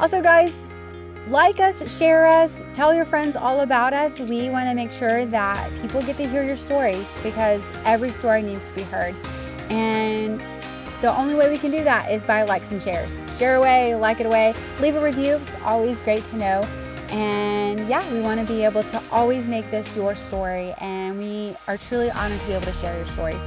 Also, 0.00 0.20
guys, 0.20 0.64
like 1.28 1.60
us, 1.60 1.96
share 1.96 2.26
us, 2.26 2.62
tell 2.72 2.92
your 2.92 3.04
friends 3.04 3.36
all 3.36 3.60
about 3.60 3.94
us. 3.94 4.20
We 4.20 4.50
want 4.50 4.68
to 4.68 4.74
make 4.74 4.90
sure 4.90 5.24
that 5.26 5.70
people 5.80 6.02
get 6.02 6.16
to 6.18 6.28
hear 6.28 6.42
your 6.42 6.56
stories 6.56 7.10
because 7.22 7.70
every 7.84 8.10
story 8.10 8.42
needs 8.42 8.68
to 8.70 8.74
be 8.74 8.82
heard. 8.82 9.14
And 9.70 10.42
the 11.04 11.14
only 11.18 11.34
way 11.34 11.50
we 11.50 11.58
can 11.58 11.70
do 11.70 11.84
that 11.84 12.10
is 12.10 12.24
by 12.24 12.44
likes 12.44 12.72
and 12.72 12.82
shares. 12.82 13.14
Share 13.38 13.56
away, 13.56 13.94
like 13.94 14.20
it 14.20 14.26
away, 14.26 14.54
leave 14.80 14.96
a 14.96 15.00
review. 15.02 15.34
It's 15.34 15.56
always 15.62 16.00
great 16.00 16.24
to 16.24 16.36
know. 16.36 16.62
And 17.10 17.86
yeah, 17.86 18.10
we 18.10 18.22
want 18.22 18.40
to 18.40 18.50
be 18.50 18.64
able 18.64 18.82
to 18.84 19.02
always 19.12 19.46
make 19.46 19.70
this 19.70 19.94
your 19.94 20.14
story. 20.14 20.72
And 20.78 21.18
we 21.18 21.56
are 21.68 21.76
truly 21.76 22.10
honored 22.10 22.40
to 22.40 22.46
be 22.46 22.54
able 22.54 22.64
to 22.64 22.72
share 22.72 22.96
your 22.96 23.04
stories. 23.08 23.42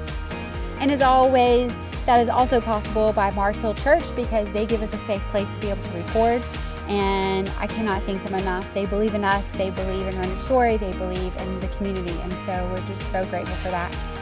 And 0.80 0.92
as 0.92 1.02
always, 1.02 1.76
that 2.06 2.22
is 2.22 2.30
also 2.30 2.62
possible 2.62 3.12
by 3.12 3.32
Mars 3.32 3.60
Hill 3.60 3.74
Church 3.74 4.04
because 4.16 4.48
they 4.54 4.68
give 4.68 4.84
us 4.84 4.94
a 4.94 5.00
safe 5.00 5.24
place 5.30 5.52
to 5.56 5.60
be 5.60 5.72
able 5.72 5.82
to 5.82 5.98
record. 5.98 6.44
And 6.88 7.52
I 7.58 7.66
cannot 7.66 8.04
thank 8.04 8.24
them 8.24 8.36
enough. 8.36 8.72
They 8.76 8.86
believe 8.86 9.16
in 9.16 9.24
us, 9.24 9.50
they 9.50 9.72
believe 9.72 10.06
in 10.06 10.16
Run 10.16 10.36
Story, 10.38 10.78
they 10.78 10.94
believe 10.94 11.36
in 11.38 11.60
the 11.60 11.70
community. 11.70 12.20
And 12.22 12.34
so 12.46 12.70
we're 12.72 12.86
just 12.86 13.12
so 13.12 13.26
grateful 13.26 13.56
for 13.56 13.70
that. 13.70 14.17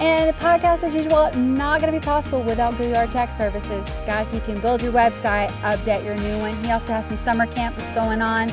And 0.00 0.30
the 0.30 0.38
podcast, 0.38 0.82
as 0.82 0.94
usual, 0.94 1.30
not 1.34 1.82
going 1.82 1.92
to 1.92 2.00
be 2.00 2.02
possible 2.02 2.42
without 2.42 2.78
Gaillard 2.78 3.10
Tech 3.10 3.30
Services. 3.32 3.86
Guys, 4.06 4.30
he 4.30 4.40
can 4.40 4.58
build 4.58 4.80
your 4.80 4.92
website, 4.92 5.50
update 5.60 6.06
your 6.06 6.14
new 6.16 6.38
one. 6.38 6.56
He 6.64 6.70
also 6.70 6.94
has 6.94 7.06
some 7.06 7.18
summer 7.18 7.46
camps 7.46 7.90
going 7.92 8.22
on 8.22 8.50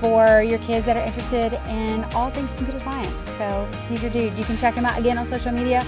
for 0.00 0.42
your 0.42 0.60
kids 0.60 0.86
that 0.86 0.96
are 0.96 1.04
interested 1.04 1.54
in 1.68 2.04
all 2.14 2.30
things 2.30 2.54
computer 2.54 2.78
science. 2.78 3.12
So 3.36 3.68
he's 3.88 4.00
your 4.00 4.12
dude. 4.12 4.38
You 4.38 4.44
can 4.44 4.56
check 4.56 4.74
him 4.74 4.84
out 4.84 4.96
again 4.96 5.18
on 5.18 5.26
social 5.26 5.50
media, 5.50 5.84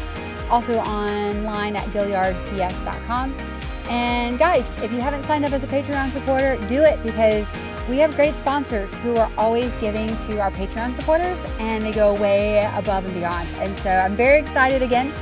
also 0.51 0.77
online 0.79 1.77
at 1.77 1.85
gaillardts.com. 1.91 3.58
And 3.89 4.39
guys, 4.39 4.65
if 4.83 4.93
you 4.93 5.01
haven't 5.01 5.25
signed 5.25 5.45
up 5.45 5.53
as 5.53 5.65
a 5.65 5.67
Patreon 5.67 6.13
supporter, 6.13 6.57
do 6.67 6.83
it 6.83 7.03
because 7.03 7.51
we 7.89 7.97
have 7.99 8.15
great 8.17 8.35
sponsors 8.35 8.95
who 8.97 9.17
are 9.17 9.31
always 9.39 9.75
giving 9.77 10.09
to 10.27 10.41
our 10.41 10.51
Patreon 10.51 10.95
supporters 10.97 11.43
and 11.59 11.83
they 11.83 11.93
go 11.93 12.15
way 12.15 12.71
above 12.75 13.05
and 13.07 13.15
beyond. 13.15 13.49
And 13.57 13.77
so 13.79 13.91
I'm 13.91 14.15
very 14.15 14.39
excited 14.39 14.83
again 14.83 15.13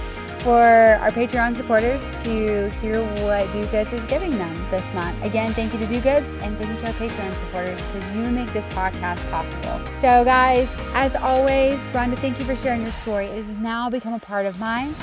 for 0.40 0.62
our 1.00 1.10
Patreon 1.10 1.56
supporters 1.56 2.02
to 2.22 2.70
hear 2.80 3.02
what 3.22 3.50
Do 3.50 3.66
Goods 3.66 3.92
is 3.92 4.04
giving 4.06 4.30
them 4.30 4.66
this 4.70 4.92
month. 4.94 5.20
Again, 5.24 5.52
thank 5.54 5.72
you 5.72 5.78
to 5.80 5.86
Do 5.86 6.00
Goods 6.00 6.36
and 6.36 6.56
thank 6.56 6.70
you 6.70 6.80
to 6.80 6.86
our 6.86 6.92
Patreon 6.92 7.34
supporters 7.34 7.82
because 7.82 8.14
you 8.14 8.22
make 8.30 8.52
this 8.52 8.66
podcast 8.68 9.28
possible. 9.30 9.80
So, 10.00 10.24
guys, 10.24 10.68
as 10.94 11.16
always, 11.16 11.78
Rhonda, 11.88 12.16
thank 12.18 12.38
you 12.38 12.44
for 12.44 12.54
sharing 12.54 12.82
your 12.82 12.92
story. 12.92 13.26
It 13.26 13.44
has 13.44 13.56
now 13.56 13.90
become 13.90 14.14
a 14.14 14.20
part 14.20 14.46
of 14.46 14.58
mine. 14.60 14.94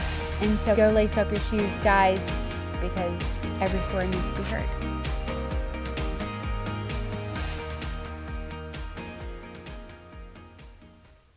And 0.41 0.57
so 0.59 0.75
go 0.75 0.91
lace 0.91 1.17
up 1.17 1.29
your 1.29 1.41
shoes, 1.41 1.79
guys, 1.79 2.19
because 2.83 3.45
every 3.61 3.81
story 3.81 4.07
needs 4.07 4.29
to 4.31 4.35
be 4.35 4.43
heard. 4.43 4.92